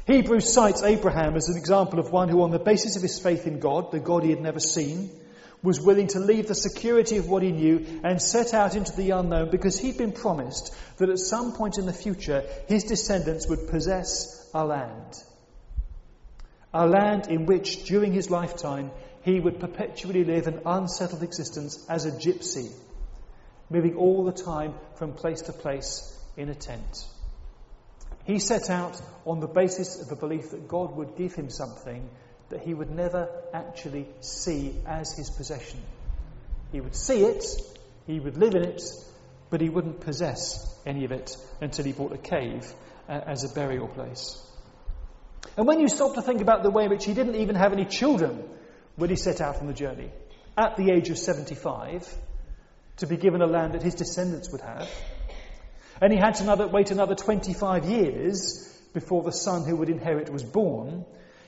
Hebrews 0.07 0.51
cites 0.51 0.83
Abraham 0.83 1.37
as 1.37 1.47
an 1.47 1.55
example 1.55 1.99
of 1.99 2.11
one 2.11 2.27
who, 2.27 2.41
on 2.41 2.51
the 2.51 2.59
basis 2.59 2.97
of 2.97 3.01
his 3.01 3.17
faith 3.17 3.47
in 3.47 3.61
God, 3.61 3.93
the 3.93 4.01
God 4.01 4.23
he 4.23 4.31
had 4.31 4.41
never 4.41 4.59
seen, 4.59 5.09
was 5.63 5.79
willing 5.79 6.07
to 6.07 6.19
leave 6.19 6.49
the 6.49 6.55
security 6.55 7.15
of 7.15 7.29
what 7.29 7.43
he 7.43 7.53
knew 7.53 8.01
and 8.03 8.21
set 8.21 8.53
out 8.53 8.75
into 8.75 8.93
the 8.97 9.11
unknown 9.11 9.51
because 9.51 9.79
he'd 9.79 9.97
been 9.97 10.11
promised 10.11 10.75
that 10.97 11.09
at 11.09 11.19
some 11.19 11.53
point 11.53 11.77
in 11.77 11.85
the 11.85 11.93
future 11.93 12.43
his 12.67 12.83
descendants 12.83 13.47
would 13.47 13.69
possess 13.69 14.49
a 14.53 14.65
land 14.65 15.23
a 16.73 16.87
land 16.87 17.27
in 17.27 17.45
which, 17.45 17.85
during 17.85 18.13
his 18.13 18.29
lifetime, 18.29 18.91
he 19.21 19.39
would 19.39 19.59
perpetually 19.59 20.23
live 20.23 20.47
an 20.47 20.61
unsettled 20.65 21.23
existence 21.23 21.85
as 21.89 22.05
a 22.05 22.11
gypsy, 22.11 22.71
moving 23.69 23.95
all 23.95 24.23
the 24.23 24.31
time 24.31 24.73
from 24.95 25.13
place 25.13 25.41
to 25.41 25.53
place 25.53 26.15
in 26.37 26.49
a 26.49 26.55
tent. 26.55 27.05
He 28.25 28.39
set 28.39 28.69
out 28.69 29.01
on 29.25 29.39
the 29.39 29.47
basis 29.47 30.01
of 30.01 30.11
a 30.11 30.15
belief 30.15 30.51
that 30.51 30.67
God 30.67 30.95
would 30.95 31.15
give 31.17 31.33
him 31.33 31.49
something 31.49 32.07
that 32.49 32.61
he 32.61 32.73
would 32.73 32.91
never 32.91 33.29
actually 33.53 34.07
see 34.21 34.75
as 34.85 35.13
his 35.13 35.29
possession. 35.29 35.79
He 36.71 36.81
would 36.81 36.95
see 36.95 37.23
it, 37.23 37.43
he 38.05 38.19
would 38.19 38.37
live 38.37 38.55
in 38.55 38.63
it, 38.63 38.81
but 39.49 39.61
he 39.61 39.69
wouldn't 39.69 40.01
possess 40.01 40.79
any 40.85 41.05
of 41.05 41.11
it 41.11 41.35
until 41.61 41.85
he 41.85 41.91
bought 41.91 42.13
a 42.13 42.17
cave 42.17 42.71
uh, 43.07 43.13
as 43.25 43.43
a 43.43 43.53
burial 43.53 43.87
place. 43.87 44.39
And 45.57 45.67
when 45.67 45.79
you 45.79 45.87
stop 45.87 46.15
to 46.15 46.21
think 46.21 46.41
about 46.41 46.63
the 46.63 46.69
way 46.69 46.85
in 46.85 46.89
which 46.89 47.05
he 47.05 47.13
didn't 47.13 47.35
even 47.35 47.55
have 47.55 47.73
any 47.73 47.85
children 47.85 48.43
when 48.95 49.09
he 49.09 49.15
set 49.15 49.41
out 49.41 49.59
on 49.61 49.67
the 49.67 49.73
journey, 49.73 50.11
at 50.57 50.75
the 50.75 50.91
age 50.91 51.09
of 51.09 51.17
75, 51.17 52.07
to 52.97 53.07
be 53.07 53.17
given 53.17 53.41
a 53.41 53.47
land 53.47 53.73
that 53.73 53.83
his 53.83 53.95
descendants 53.95 54.51
would 54.51 54.61
have, 54.61 54.89
and 56.01 56.13
he 56.13 56.19
had 56.19 56.35
to 56.35 56.43
another, 56.43 56.67
wait 56.67 56.91
another 56.91 57.15
25 57.15 57.85
years 57.85 58.65
before 58.93 59.23
the 59.23 59.31
son 59.31 59.65
who 59.65 59.75
would 59.75 59.89
inherit 59.89 60.29
was 60.31 60.43
born, 60.43 61.05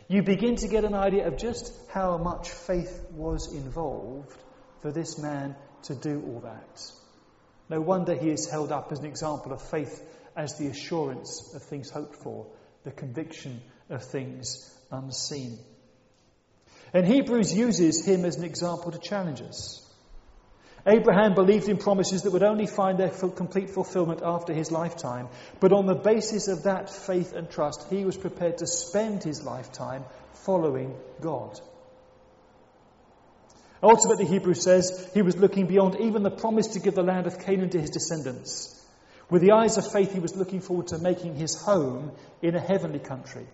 you 0.07 0.24
begin 0.24 0.55
to 0.57 0.67
get 0.67 0.83
an 0.83 0.93
idea 0.93 1.27
of 1.27 1.38
just 1.38 1.74
how 1.89 2.17
much 2.17 2.50
faith 2.50 3.05
was 3.12 3.53
involved 3.53 4.36
for 4.81 4.91
this 4.91 5.17
man 5.17 5.55
to 5.83 5.95
do 5.95 6.21
all 6.27 6.41
that. 6.41 6.91
No 7.69 7.79
wonder 7.79 8.13
he 8.13 8.29
is 8.29 8.50
held 8.50 8.71
up 8.71 8.91
as 8.91 9.00
an 9.00 9.05
example 9.05 9.53
of 9.53 9.62
faith 9.62 10.03
as 10.36 10.57
the 10.57 10.67
assurance 10.67 11.53
of 11.55 11.63
things 11.63 11.89
hoped 11.89 12.15
for, 12.17 12.48
the 12.83 12.91
conviction 12.91 13.62
of 13.91 14.03
things 14.03 14.69
unseen. 14.91 15.60
And 16.93 17.07
Hebrews 17.07 17.53
uses 17.53 18.05
him 18.05 18.25
as 18.25 18.38
an 18.38 18.43
example 18.43 18.91
to 18.91 19.00
challenge 19.00 19.41
us. 19.41 19.88
Abraham 20.86 21.36
believed 21.36 21.69
in 21.69 21.77
promises 21.77 22.24
that 22.24 22.33
would 22.33 22.43
only 22.43 22.65
find 22.65 22.98
their 22.98 23.10
complete 23.10 23.69
fulfillment 23.69 24.21
after 24.24 24.51
his 24.51 24.71
lifetime, 24.71 25.29
but 25.60 25.74
on 25.74 25.86
the 25.86 25.95
basis 25.95 26.48
of 26.48 26.63
that 26.63 26.89
faith 26.89 27.33
and 27.33 27.50
trust, 27.50 27.88
he 27.89 28.03
was 28.03 28.17
prepared 28.17 28.57
to 28.57 28.67
spend 28.67 29.24
his 29.24 29.43
lifetime 29.43 30.03
following 30.45 30.95
God. 31.21 31.60
Ultimately, 33.83 34.25
Hebrews 34.25 34.63
says 34.63 35.10
he 35.13 35.21
was 35.21 35.38
looking 35.38 35.67
beyond 35.67 36.00
even 36.00 36.24
the 36.24 36.31
promise 36.31 36.67
to 36.69 36.79
give 36.79 36.95
the 36.95 37.03
land 37.03 37.27
of 37.27 37.39
Canaan 37.39 37.69
to 37.69 37.81
his 37.81 37.89
descendants. 37.91 38.77
With 39.29 39.43
the 39.43 39.53
eyes 39.53 39.77
of 39.77 39.91
faith, 39.91 40.13
he 40.13 40.19
was 40.19 40.36
looking 40.36 40.62
forward 40.62 40.88
to 40.88 40.98
making 40.98 41.36
his 41.36 41.55
home 41.55 42.12
in 42.41 42.55
a 42.55 42.60
heavenly 42.60 43.00
country 43.00 43.45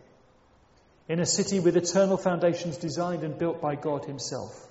in 1.09 1.19
a 1.19 1.25
city 1.25 1.59
with 1.59 1.77
eternal 1.77 2.17
foundations 2.17 2.77
designed 2.77 3.23
and 3.23 3.37
built 3.37 3.61
by 3.61 3.75
God 3.75 4.05
Himself. 4.05 4.67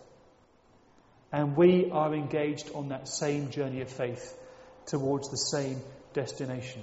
And 1.32 1.56
we 1.56 1.90
are 1.90 2.14
engaged 2.14 2.70
on 2.74 2.88
that 2.88 3.08
same 3.08 3.50
journey 3.50 3.80
of 3.80 3.90
faith 3.90 4.36
towards 4.86 5.30
the 5.30 5.36
same 5.36 5.80
destination. 6.12 6.82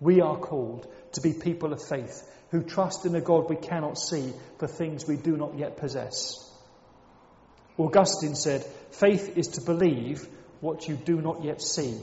We 0.00 0.20
are 0.20 0.36
called 0.36 0.86
to 1.12 1.20
be 1.20 1.32
people 1.32 1.72
of 1.72 1.82
faith 1.82 2.22
who 2.50 2.62
trust 2.62 3.06
in 3.06 3.14
a 3.14 3.20
God 3.20 3.48
we 3.48 3.56
cannot 3.56 3.98
see 3.98 4.32
for 4.58 4.66
things 4.66 5.06
we 5.06 5.16
do 5.16 5.36
not 5.36 5.58
yet 5.58 5.76
possess. 5.76 6.42
Augustine 7.78 8.34
said, 8.34 8.64
Faith 8.92 9.36
is 9.36 9.48
to 9.48 9.60
believe 9.60 10.26
what 10.60 10.88
you 10.88 10.96
do 10.96 11.20
not 11.20 11.44
yet 11.44 11.60
see. 11.60 11.98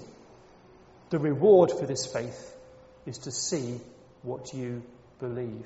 The 1.09 1.19
reward 1.19 1.71
for 1.71 1.85
this 1.85 2.05
faith 2.05 2.55
is 3.05 3.19
to 3.19 3.31
see 3.31 3.79
what 4.21 4.53
you 4.53 4.83
believe. 5.19 5.65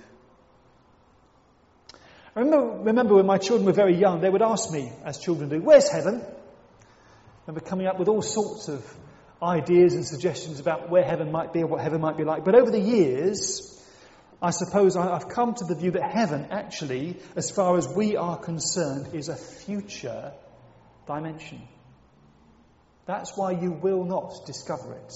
I 2.38 2.41
remember, 2.41 2.84
remember 2.84 3.15
when 3.15 3.25
my 3.25 3.39
children 3.39 3.65
were 3.65 3.74
very 3.74 3.96
young, 3.96 4.22
they 4.22 4.29
would 4.29 4.44
ask 4.44 4.72
me, 4.72 4.91
as 5.03 5.17
children 5.17 5.50
do, 5.50 5.60
Where's 5.60 5.89
heaven? 5.89 6.24
And 7.48 7.56
we're 7.56 7.67
coming 7.67 7.88
up 7.88 7.98
with 7.98 8.10
all 8.10 8.22
sorts 8.22 8.67
of 8.67 8.86
ideas 9.41 9.96
and 9.96 10.06
suggestions 10.06 10.60
about 10.60 10.91
where 10.91 11.03
heaven 11.03 11.32
might 11.32 11.51
be 11.51 11.63
or 11.63 11.65
what 11.65 11.82
heaven 11.82 12.00
might 12.00 12.15
be 12.15 12.24
like. 12.24 12.46
But 12.46 12.53
over 12.53 12.70
the 12.70 12.79
years, 12.79 13.84
I 14.39 14.51
suppose 14.51 14.96
I've 14.96 15.29
come 15.29 15.56
to 15.56 15.65
the 15.65 15.74
view 15.74 15.89
that 15.91 16.12
heaven, 16.12 16.50
actually, 16.51 17.17
as 17.36 17.50
far 17.50 17.75
as 17.75 17.88
we 17.88 18.17
are 18.17 18.38
concerned, 18.38 19.15
is 19.15 19.29
a 19.29 19.36
future 19.36 20.32
dimension. 21.08 21.63
That's 23.08 23.36
why 23.36 23.53
you 23.53 23.72
will 23.72 24.03
not 24.03 24.46
discover 24.46 24.94
it. 24.94 25.13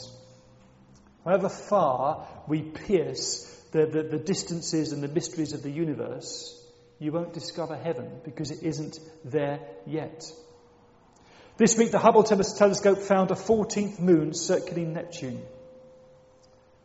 However 1.24 1.50
far 1.50 2.28
we 2.48 2.63
pierce 2.63 3.46
the, 3.74 3.86
the, 3.86 4.01
the 4.01 4.18
distances 4.18 4.92
and 4.92 5.04
the 5.04 5.08
mysteries 5.08 5.54
of 5.54 5.62
the 5.62 5.70
universe, 5.70 6.58
you 7.01 7.12
won't 7.12 7.34
discover 7.34 7.75
heaven 7.75 8.22
because 8.24 8.51
it 8.51 8.62
isn't 8.62 9.00
there 9.25 9.60
yet. 9.88 10.24
This 11.58 11.75
week, 11.75 11.89
the 11.89 11.98
Hubble 11.98 12.24
telescope 12.24 13.00
found 13.00 13.31
a 13.31 13.34
14th 13.34 14.00
moon 14.00 14.36
circling 14.36 14.93
Neptune. 14.93 15.41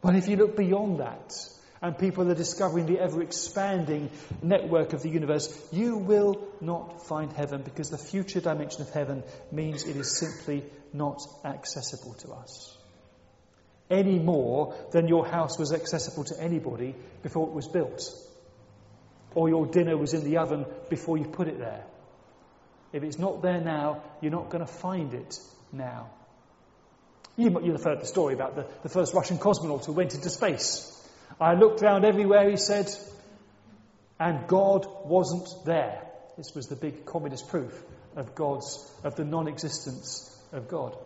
But 0.00 0.16
if 0.16 0.26
you 0.26 0.37
look 0.37 0.56
beyond 0.56 1.00
that, 1.00 1.35
and 1.82 1.99
people 1.99 2.30
are 2.30 2.35
discovering 2.35 2.87
the 2.87 2.99
ever 2.99 3.23
expanding 3.23 4.08
network 4.42 4.94
of 4.94 5.02
the 5.02 5.11
universe, 5.11 5.46
you 5.70 5.99
will 5.99 6.49
not 6.62 7.06
find 7.06 7.30
heaven 7.30 7.61
because 7.62 7.90
the 7.90 7.99
future 7.99 8.40
dimension 8.40 8.80
of 8.80 8.90
heaven 8.90 9.23
means 9.52 9.85
it 9.85 9.96
is 9.96 10.18
simply 10.18 10.64
not 10.94 11.20
accessible 11.44 12.14
to 12.14 12.32
us. 12.32 12.75
any 13.90 14.18
more 14.18 14.75
than 14.92 15.06
your 15.06 15.26
house 15.26 15.58
was 15.58 15.73
accessible 15.73 16.25
to 16.25 16.40
anybody 16.40 16.94
before 17.23 17.46
it 17.46 17.54
was 17.54 17.68
built, 17.68 18.02
or 19.37 19.50
your 19.50 19.66
dinner 19.66 19.97
was 19.97 20.14
in 20.14 20.25
the 20.25 20.38
oven 20.38 20.64
before 20.88 21.19
you 21.19 21.25
put 21.25 21.47
it 21.47 21.59
there. 21.59 21.85
If 22.93 23.05
it's 23.05 23.19
not 23.19 23.43
there 23.43 23.61
now, 23.61 24.02
you're 24.23 24.33
not 24.33 24.49
going 24.49 24.64
to 24.64 24.73
find 24.73 25.12
it 25.12 25.38
now. 25.73 26.09
You, 27.37 27.50
have 27.50 27.85
heard 27.85 28.00
the 28.00 28.07
story 28.07 28.33
about 28.33 28.57
the, 28.57 28.66
the 28.83 28.88
first 28.88 29.12
Russian 29.12 29.37
cosmonaut 29.37 29.85
who 29.85 29.93
went 29.93 30.14
into 30.14 30.31
space. 30.31 30.90
I 31.38 31.52
looked 31.52 31.83
around 31.83 32.07
everywhere, 32.07 32.49
he 32.49 32.57
said, 32.57 32.90
and 34.19 34.47
God 34.47 34.87
wasn't 35.05 35.49
there. 35.66 36.02
This 36.38 36.55
was 36.55 36.69
the 36.69 36.76
big 36.76 37.05
communist 37.05 37.49
proof 37.49 37.78
of 38.16 38.35
God's, 38.35 38.90
of 39.05 39.16
the 39.16 39.25
non 39.25 39.49
existence 39.49 40.35
of 40.50 40.66
God. 40.66 40.97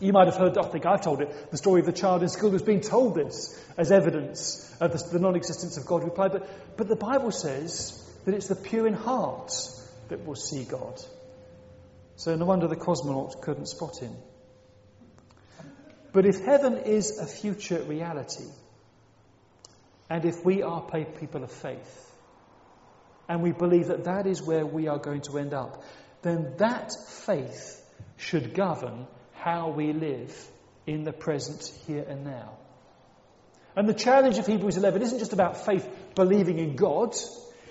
You 0.00 0.12
might 0.12 0.26
have 0.26 0.36
heard, 0.36 0.58
I 0.58 0.62
think 0.64 0.86
I've 0.86 1.00
told 1.00 1.20
it, 1.20 1.50
the 1.50 1.56
story 1.56 1.80
of 1.80 1.86
the 1.86 1.92
child 1.92 2.22
in 2.22 2.28
school 2.28 2.50
who's 2.50 2.62
being 2.62 2.80
told 2.80 3.14
this 3.14 3.58
as 3.76 3.92
evidence 3.92 4.74
of 4.80 4.92
the, 4.92 5.12
the 5.12 5.18
non 5.18 5.36
existence 5.36 5.76
of 5.76 5.86
God. 5.86 6.04
Replied, 6.04 6.32
but, 6.32 6.76
but 6.76 6.88
the 6.88 6.96
Bible 6.96 7.30
says 7.30 7.98
that 8.24 8.34
it's 8.34 8.48
the 8.48 8.56
pure 8.56 8.86
in 8.86 8.94
heart 8.94 9.52
that 10.08 10.24
will 10.26 10.34
see 10.34 10.64
God. 10.64 11.00
So 12.16 12.34
no 12.36 12.44
wonder 12.44 12.68
the 12.68 12.76
cosmonaut 12.76 13.40
couldn't 13.40 13.66
spot 13.66 13.98
him. 13.98 14.14
But 16.12 16.26
if 16.26 16.40
heaven 16.44 16.78
is 16.78 17.18
a 17.18 17.26
future 17.26 17.82
reality, 17.82 18.44
and 20.10 20.24
if 20.24 20.44
we 20.44 20.62
are 20.62 20.82
people 21.18 21.42
of 21.42 21.50
faith, 21.50 22.10
and 23.28 23.42
we 23.42 23.52
believe 23.52 23.86
that 23.86 24.04
that 24.04 24.26
is 24.26 24.42
where 24.42 24.66
we 24.66 24.88
are 24.88 24.98
going 24.98 25.22
to 25.22 25.38
end 25.38 25.54
up, 25.54 25.82
then 26.22 26.54
that 26.58 26.92
faith 27.08 27.82
should 28.18 28.52
govern 28.52 29.06
how 29.42 29.70
we 29.70 29.92
live 29.92 30.32
in 30.86 31.04
the 31.04 31.12
present 31.12 31.72
here 31.86 32.04
and 32.08 32.24
now. 32.24 32.58
And 33.74 33.88
the 33.88 33.94
challenge 33.94 34.38
of 34.38 34.46
Hebrews 34.46 34.76
11 34.76 35.02
isn't 35.02 35.18
just 35.18 35.32
about 35.32 35.64
faith 35.64 35.88
believing 36.14 36.58
in 36.58 36.76
God. 36.76 37.14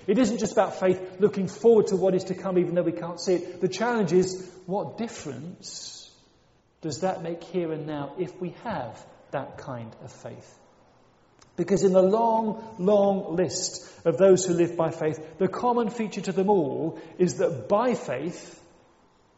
It 0.06 0.18
isn't 0.18 0.38
just 0.38 0.52
about 0.52 0.80
faith 0.80 1.00
looking 1.20 1.46
forward 1.46 1.88
to 1.88 1.96
what 1.96 2.14
is 2.14 2.24
to 2.24 2.34
come 2.34 2.58
even 2.58 2.74
though 2.74 2.82
we 2.82 2.92
can't 2.92 3.20
see 3.20 3.34
it. 3.34 3.60
The 3.60 3.68
challenge 3.68 4.12
is 4.12 4.50
what 4.66 4.98
difference 4.98 6.10
does 6.80 7.00
that 7.00 7.22
make 7.22 7.42
here 7.44 7.72
and 7.72 7.86
now 7.86 8.14
if 8.18 8.38
we 8.40 8.54
have 8.64 9.04
that 9.30 9.58
kind 9.58 9.94
of 10.02 10.12
faith? 10.12 10.58
Because 11.54 11.84
in 11.84 11.92
the 11.92 12.02
long, 12.02 12.76
long 12.78 13.36
list 13.36 13.88
of 14.04 14.18
those 14.18 14.44
who 14.44 14.54
live 14.54 14.76
by 14.76 14.90
faith, 14.90 15.38
the 15.38 15.48
common 15.48 15.90
feature 15.90 16.22
to 16.22 16.32
them 16.32 16.50
all 16.50 16.98
is 17.18 17.36
that 17.36 17.68
by 17.68 17.94
faith, 17.94 18.60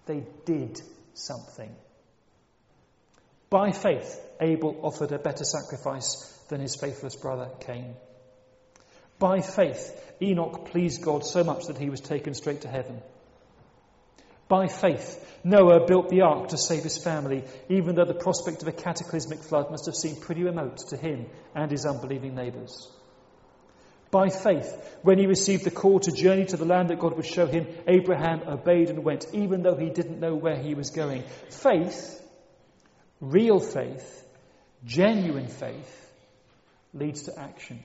they 0.07 0.25
did 0.47 0.81
something. 1.13 1.75
By 3.51 3.73
faith, 3.73 4.21
Abel 4.41 4.81
offered 4.83 5.13
a 5.13 5.19
better 5.19 5.45
sacrifice 5.45 6.33
than 6.49 6.61
his 6.61 6.77
faithless 6.77 7.17
brother 7.17 7.51
Cain. 7.61 7.95
By 9.19 9.41
faith, 9.41 10.17
Enoch 10.21 10.67
pleased 10.67 11.03
God 11.03 11.25
so 11.25 11.45
much 11.45 11.67
that 11.67 11.79
he 11.79 11.91
was 11.91 12.01
taken 12.01 12.35
straight 12.35 12.63
to 12.63 12.69
heaven. 12.69 13.01
By 14.49 14.67
faith, 14.67 15.21
Noah 15.43 15.87
built 15.87 16.11
the 16.11 16.23
ark 16.23 16.49
to 16.49 16.59
save 16.59 16.83
his 16.83 17.03
family, 17.03 17.45
even 17.69 17.95
though 17.95 18.05
the 18.05 18.15
prospect 18.15 18.63
of 18.63 18.69
a 18.69 18.73
cataclysmic 18.73 19.43
flood 19.43 19.71
must 19.71 19.87
have 19.87 19.95
seemed 19.95 20.21
pretty 20.21 20.43
remote 20.43 20.79
to 20.89 20.97
him 20.97 21.27
and 21.55 21.71
his 21.71 21.87
unbelieving 21.87 22.35
neighbours. 22.35 22.91
By 24.11 24.29
faith, 24.29 24.99
when 25.03 25.19
he 25.19 25.27
received 25.27 25.65
the 25.65 25.71
call 25.71 25.99
to 26.01 26.13
journey 26.13 26.45
to 26.47 26.57
the 26.57 26.65
land 26.65 26.91
that 26.91 27.01
God 27.01 27.17
would 27.17 27.27
show 27.27 27.47
him, 27.47 27.67
Abraham 27.89 28.43
obeyed 28.47 28.91
and 28.91 29.03
went, 29.03 29.27
even 29.33 29.63
though 29.63 29.77
he 29.77 29.91
didn't 29.91 30.21
know 30.21 30.35
where 30.35 30.57
he 30.57 30.75
was 30.75 30.91
going. 30.91 31.25
Faith, 31.51 32.21
real 33.21 33.61
faith, 33.61 34.25
genuine 34.85 35.49
faith, 35.49 36.13
leads 36.93 37.25
to 37.25 37.39
action. 37.39 37.83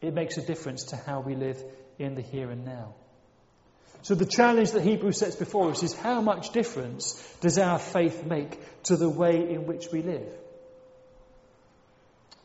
It 0.00 0.14
makes 0.14 0.36
a 0.36 0.42
difference 0.42 0.84
to 0.84 0.96
how 0.96 1.20
we 1.20 1.34
live 1.34 1.62
in 1.98 2.14
the 2.14 2.22
here 2.22 2.50
and 2.50 2.64
now. 2.64 2.94
So 4.02 4.14
the 4.14 4.26
challenge 4.26 4.72
that 4.72 4.82
Hebrews 4.82 5.18
sets 5.18 5.36
before 5.36 5.70
us 5.70 5.82
is 5.82 5.94
how 5.94 6.20
much 6.20 6.50
difference 6.50 7.14
does 7.40 7.58
our 7.58 7.78
faith 7.78 8.24
make 8.24 8.58
to 8.84 8.96
the 8.96 9.08
way 9.08 9.50
in 9.50 9.66
which 9.66 9.88
we 9.90 10.02
live? 10.02 10.28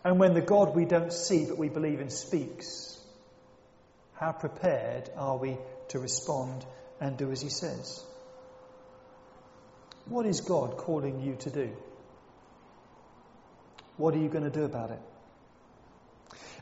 And 0.04 0.20
when 0.20 0.34
the 0.34 0.42
God 0.42 0.76
we 0.76 0.86
don't 0.86 1.14
see 1.14 1.46
but 1.46 1.58
we 1.58 1.70
believe 1.70 2.00
in 2.00 2.10
speaks, 2.10 3.00
how 4.14 4.32
prepared 4.32 5.10
are 5.16 5.38
we 5.38 5.58
to 5.90 6.00
respond 6.00 6.66
and 7.00 7.18
do 7.18 7.32
as 7.32 7.42
he 7.42 7.50
says? 7.50 8.04
What 10.06 10.26
is 10.26 10.42
God 10.42 10.78
calling 10.78 11.22
you 11.22 11.36
to 11.42 11.50
do? 11.50 11.70
What 13.98 14.16
are 14.16 14.20
you 14.20 14.30
going 14.30 14.44
to 14.44 14.50
do 14.50 14.64
about 14.64 14.92
it? 14.92 15.00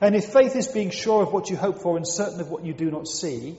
And 0.02 0.16
if 0.16 0.26
faith 0.26 0.56
is 0.56 0.68
being 0.68 0.92
sure 0.92 1.24
of 1.24 1.34
what 1.34 1.50
you 1.50 1.58
hope 1.58 1.82
for 1.82 1.98
and 1.98 2.08
certain 2.08 2.40
of 2.40 2.50
what 2.50 2.66
you 2.66 2.74
do 2.74 2.90
not 2.90 3.08
see, 3.08 3.58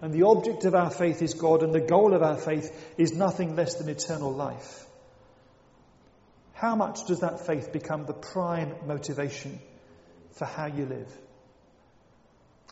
and 0.00 0.12
the 0.12 0.24
object 0.24 0.64
of 0.64 0.74
our 0.74 0.90
faith 0.90 1.22
is 1.22 1.34
God, 1.34 1.62
and 1.62 1.72
the 1.72 1.80
goal 1.80 2.14
of 2.14 2.22
our 2.22 2.36
faith 2.36 2.94
is 2.98 3.12
nothing 3.12 3.56
less 3.56 3.74
than 3.74 3.88
eternal 3.88 4.32
life. 4.32 4.84
How 6.52 6.74
much 6.74 7.06
does 7.06 7.20
that 7.20 7.46
faith 7.46 7.72
become 7.72 8.06
the 8.06 8.14
prime 8.14 8.74
motivation 8.86 9.60
for 10.32 10.46
how 10.46 10.66
you 10.66 10.86
live? 10.86 11.12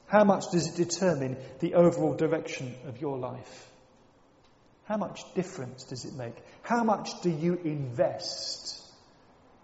How 0.07 0.25
much 0.25 0.51
does 0.53 0.69
it 0.69 0.77
determine 0.77 1.37
the 1.61 1.75
overall 1.75 2.15
direction 2.15 2.75
of 2.87 3.01
your 3.01 3.19
life? 3.19 3.71
How 4.85 4.97
much 4.97 5.23
difference 5.35 5.85
does 5.85 6.05
it 6.05 6.15
make? 6.15 6.37
How 6.63 6.85
much 6.85 7.23
do 7.23 7.31
you 7.31 7.55
invest 7.65 8.83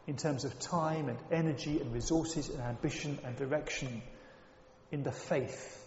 in 0.07 0.17
terms 0.17 0.45
of 0.45 0.59
time 0.59 1.09
and 1.09 1.19
energy 1.31 1.81
and 1.81 1.93
resources 1.93 2.49
and 2.49 2.61
ambition 2.61 3.19
and 3.25 3.37
direction 3.37 4.03
in 4.91 5.03
the 5.03 5.13
faith 5.13 5.87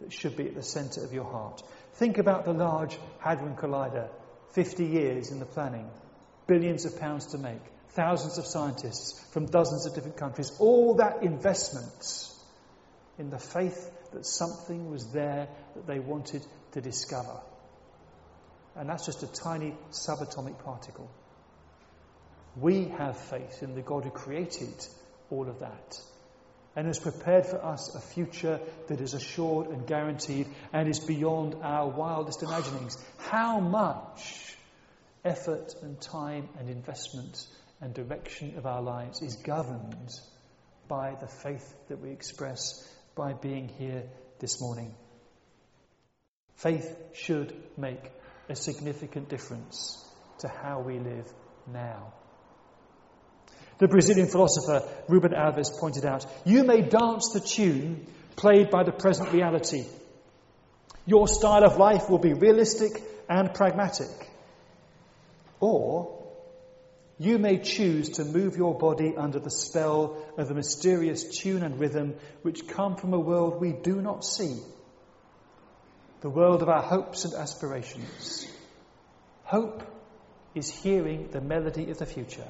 that 0.00 0.12
should 0.12 0.36
be 0.36 0.46
at 0.46 0.54
the 0.54 0.62
centre 0.62 1.04
of 1.04 1.12
your 1.12 1.24
heart. 1.24 1.62
Think 1.94 2.18
about 2.18 2.44
the 2.44 2.52
Large 2.52 2.98
Hadron 3.18 3.54
Collider, 3.54 4.08
50 4.52 4.86
years 4.86 5.30
in 5.30 5.38
the 5.38 5.46
planning, 5.46 5.88
billions 6.46 6.84
of 6.86 6.98
pounds 6.98 7.26
to 7.26 7.38
make, 7.38 7.60
thousands 7.90 8.38
of 8.38 8.46
scientists 8.46 9.20
from 9.32 9.46
dozens 9.46 9.86
of 9.86 9.94
different 9.94 10.16
countries, 10.16 10.52
all 10.58 10.94
that 10.94 11.22
investment 11.22 12.32
in 13.18 13.30
the 13.30 13.38
faith 13.38 13.90
that 14.12 14.24
something 14.24 14.90
was 14.90 15.06
there 15.12 15.48
that 15.74 15.86
they 15.86 15.98
wanted 15.98 16.44
to 16.72 16.80
discover. 16.80 17.40
And 18.80 18.88
that's 18.88 19.04
just 19.04 19.22
a 19.22 19.26
tiny 19.26 19.76
subatomic 19.90 20.64
particle. 20.64 21.10
We 22.56 22.86
have 22.96 23.18
faith 23.18 23.62
in 23.62 23.74
the 23.74 23.82
God 23.82 24.04
who 24.04 24.10
created 24.10 24.72
all 25.28 25.50
of 25.50 25.58
that 25.58 26.00
and 26.74 26.86
has 26.86 26.98
prepared 26.98 27.44
for 27.44 27.62
us 27.62 27.94
a 27.94 28.00
future 28.00 28.58
that 28.88 29.02
is 29.02 29.12
assured 29.12 29.66
and 29.66 29.86
guaranteed 29.86 30.46
and 30.72 30.88
is 30.88 30.98
beyond 30.98 31.56
our 31.62 31.90
wildest 31.90 32.42
imaginings. 32.42 32.96
How 33.18 33.60
much 33.60 34.56
effort 35.26 35.74
and 35.82 36.00
time 36.00 36.48
and 36.58 36.70
investment 36.70 37.46
and 37.82 37.92
direction 37.92 38.56
of 38.56 38.64
our 38.64 38.80
lives 38.80 39.20
is 39.20 39.36
governed 39.36 40.08
by 40.88 41.16
the 41.20 41.28
faith 41.28 41.70
that 41.88 42.00
we 42.00 42.12
express 42.12 42.82
by 43.14 43.34
being 43.34 43.68
here 43.68 44.04
this 44.38 44.58
morning? 44.58 44.94
Faith 46.54 46.96
should 47.12 47.54
make 47.76 48.10
a 48.50 48.56
significant 48.56 49.28
difference 49.28 50.04
to 50.40 50.48
how 50.48 50.80
we 50.80 50.98
live 50.98 51.32
now. 51.72 52.12
The 53.78 53.88
Brazilian 53.88 54.28
philosopher 54.28 54.86
Rubem 55.08 55.32
Alves 55.32 55.78
pointed 55.78 56.04
out 56.04 56.26
you 56.44 56.64
may 56.64 56.82
dance 56.82 57.30
the 57.32 57.40
tune 57.40 58.06
played 58.36 58.70
by 58.70 58.82
the 58.82 58.92
present 58.92 59.32
reality. 59.32 59.84
Your 61.06 61.28
style 61.28 61.64
of 61.64 61.78
life 61.78 62.10
will 62.10 62.18
be 62.18 62.34
realistic 62.34 63.02
and 63.28 63.54
pragmatic. 63.54 64.30
Or 65.60 66.20
you 67.18 67.38
may 67.38 67.58
choose 67.58 68.10
to 68.10 68.24
move 68.24 68.56
your 68.56 68.76
body 68.76 69.14
under 69.16 69.38
the 69.38 69.50
spell 69.50 70.16
of 70.36 70.48
the 70.48 70.54
mysterious 70.54 71.38
tune 71.38 71.62
and 71.62 71.78
rhythm 71.78 72.14
which 72.42 72.66
come 72.66 72.96
from 72.96 73.14
a 73.14 73.20
world 73.20 73.60
we 73.60 73.72
do 73.72 74.00
not 74.00 74.24
see, 74.24 74.56
the 76.20 76.30
world 76.30 76.62
of 76.62 76.68
our 76.68 76.82
hopes 76.82 77.24
and 77.24 77.34
aspirations. 77.34 78.46
Hope 79.44 79.82
is 80.54 80.70
hearing 80.70 81.28
the 81.30 81.40
melody 81.40 81.90
of 81.90 81.98
the 81.98 82.06
future. 82.06 82.48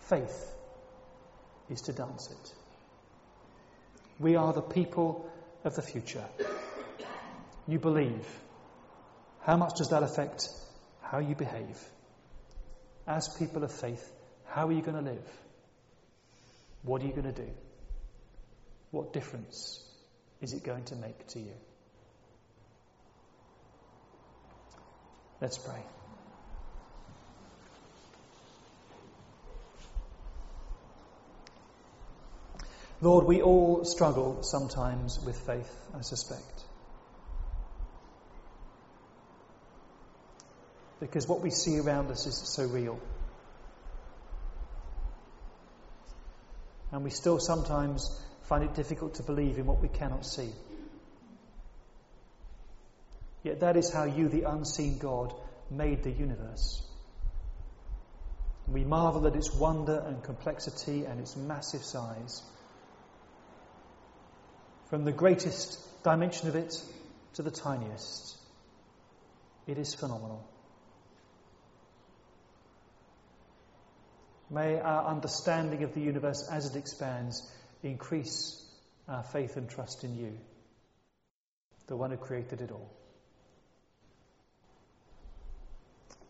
Faith 0.00 0.52
is 1.68 1.82
to 1.82 1.92
dance 1.92 2.28
it. 2.30 2.54
We 4.18 4.36
are 4.36 4.52
the 4.52 4.62
people 4.62 5.30
of 5.64 5.76
the 5.76 5.82
future. 5.82 6.24
You 7.68 7.78
believe. 7.78 8.26
How 9.42 9.56
much 9.56 9.74
does 9.76 9.90
that 9.90 10.02
affect 10.02 10.48
how 11.02 11.20
you 11.20 11.34
behave? 11.34 11.78
As 13.06 13.28
people 13.38 13.62
of 13.62 13.72
faith, 13.72 14.10
how 14.46 14.68
are 14.68 14.72
you 14.72 14.82
going 14.82 15.02
to 15.02 15.10
live? 15.10 15.26
What 16.82 17.02
are 17.02 17.06
you 17.06 17.12
going 17.12 17.32
to 17.32 17.42
do? 17.44 17.50
What 18.90 19.12
difference 19.12 19.82
is 20.40 20.52
it 20.52 20.64
going 20.64 20.84
to 20.84 20.96
make 20.96 21.26
to 21.28 21.40
you? 21.40 21.54
Let's 25.40 25.56
pray. 25.58 25.82
Lord, 33.02 33.24
we 33.24 33.40
all 33.40 33.84
struggle 33.84 34.42
sometimes 34.42 35.18
with 35.24 35.38
faith, 35.46 35.74
I 35.96 36.02
suspect. 36.02 36.64
Because 41.00 41.26
what 41.26 41.40
we 41.40 41.50
see 41.50 41.78
around 41.78 42.10
us 42.10 42.26
is 42.26 42.36
so 42.36 42.66
real. 42.66 43.00
And 46.92 47.02
we 47.02 47.10
still 47.10 47.38
sometimes 47.38 48.22
find 48.42 48.64
it 48.64 48.74
difficult 48.74 49.14
to 49.14 49.22
believe 49.22 49.56
in 49.56 49.64
what 49.64 49.80
we 49.80 49.88
cannot 49.88 50.26
see. 50.26 50.50
Yet 53.42 53.60
that 53.60 53.76
is 53.76 53.92
how 53.92 54.04
you, 54.04 54.28
the 54.28 54.42
unseen 54.42 54.98
God, 54.98 55.32
made 55.70 56.02
the 56.02 56.10
universe. 56.10 56.82
We 58.68 58.84
marvel 58.84 59.26
at 59.26 59.34
its 59.34 59.52
wonder 59.54 60.02
and 60.06 60.22
complexity 60.22 61.04
and 61.04 61.20
its 61.20 61.36
massive 61.36 61.82
size. 61.82 62.42
From 64.90 65.04
the 65.04 65.12
greatest 65.12 65.78
dimension 66.02 66.48
of 66.48 66.56
it 66.56 66.74
to 67.34 67.42
the 67.42 67.50
tiniest, 67.50 68.36
it 69.66 69.78
is 69.78 69.94
phenomenal. 69.94 70.46
May 74.50 74.80
our 74.80 75.06
understanding 75.06 75.84
of 75.84 75.94
the 75.94 76.00
universe 76.00 76.48
as 76.50 76.66
it 76.66 76.76
expands 76.76 77.48
increase 77.82 78.60
our 79.08 79.22
faith 79.22 79.56
and 79.56 79.68
trust 79.70 80.02
in 80.04 80.16
you, 80.16 80.36
the 81.86 81.96
one 81.96 82.10
who 82.10 82.16
created 82.16 82.60
it 82.60 82.72
all. 82.72 82.90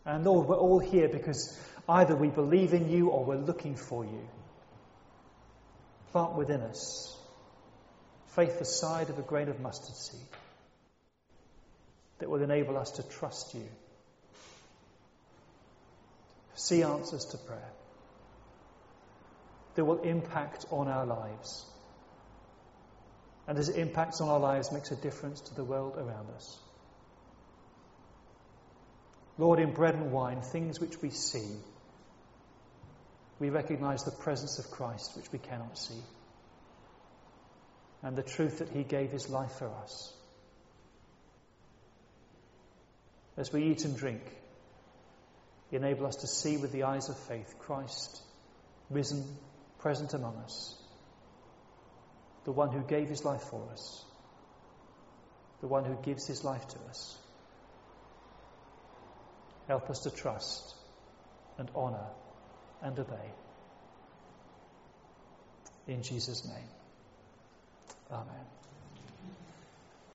Uh, 0.07 0.11
and 0.11 0.25
Lord, 0.25 0.49
we're 0.49 0.57
all 0.57 0.79
here 0.79 1.09
because 1.09 1.59
either 1.89 2.17
we 2.17 2.29
believe 2.29 2.73
in 2.75 2.91
you 2.91 3.09
or 3.09 3.25
we're 3.25 3.37
looking 3.37 3.77
for 3.77 4.05
you. 4.05 4.29
Plant 6.13 6.35
within 6.35 6.61
us 6.63 7.17
faith 8.29 8.59
the 8.59 8.65
size 8.65 9.11
of 9.11 9.19
a 9.19 9.23
grain 9.23 9.49
of 9.49 9.61
mustard 9.61 9.95
seed 9.95 10.21
that 12.19 12.31
will 12.31 12.43
enable 12.43 12.77
us 12.77 12.93
to 12.93 13.03
trust 13.03 13.55
you, 13.55 13.67
see 16.55 16.83
answers 16.83 17.25
to 17.27 17.39
prayer 17.39 17.73
that 19.75 19.85
will 19.85 20.01
impact 20.03 20.67
on 20.71 20.89
our 20.89 21.07
lives. 21.07 21.65
And 23.47 23.59
as 23.59 23.69
it 23.69 23.77
impacts 23.77 24.21
on 24.21 24.29
our 24.29 24.39
lives, 24.39 24.71
makes 24.71 24.91
a 24.91 24.97
difference 24.97 25.41
to 25.43 25.55
the 25.55 25.65
world 25.65 25.95
around 25.97 26.29
us. 26.37 26.59
Lord, 29.41 29.59
in 29.59 29.73
bread 29.73 29.95
and 29.95 30.13
wine, 30.13 30.43
things 30.43 30.79
which 30.79 31.01
we 31.01 31.09
see, 31.09 31.49
we 33.39 33.49
recognize 33.49 34.05
the 34.05 34.11
presence 34.11 34.59
of 34.59 34.71
Christ 34.71 35.17
which 35.17 35.33
we 35.33 35.39
cannot 35.39 35.79
see, 35.79 36.03
and 38.03 38.15
the 38.15 38.23
truth 38.23 38.59
that 38.59 38.69
He 38.69 38.83
gave 38.83 39.11
His 39.11 39.31
life 39.31 39.53
for 39.53 39.71
us. 39.83 40.13
As 43.39 43.51
we 43.51 43.63
eat 43.63 43.87
and 43.87 43.97
drink, 43.97 44.21
enable 45.73 46.05
us 46.05 46.17
to 46.17 46.27
see 46.27 46.59
with 46.59 46.73
the 46.73 46.83
eyes 46.83 47.09
of 47.09 47.17
faith 47.17 47.55
Christ 47.59 48.21
risen 48.91 49.25
present 49.79 50.13
among 50.13 50.37
us, 50.37 50.77
the 52.45 52.53
one 52.53 52.73
who 52.73 52.83
gave 52.83 53.09
his 53.09 53.25
life 53.25 53.45
for 53.45 53.67
us, 53.73 54.05
the 55.63 55.69
one 55.69 55.87
who 55.87 55.97
gives 56.03 56.27
his 56.27 56.45
life 56.45 56.69
to 56.69 56.79
us. 56.91 57.20
Help 59.71 59.89
us 59.89 60.01
to 60.01 60.11
trust 60.11 60.75
and 61.57 61.71
honour 61.77 62.09
and 62.83 62.99
obey. 62.99 63.31
In 65.87 66.03
Jesus' 66.03 66.45
name. 66.45 66.69
Amen. 68.11 68.60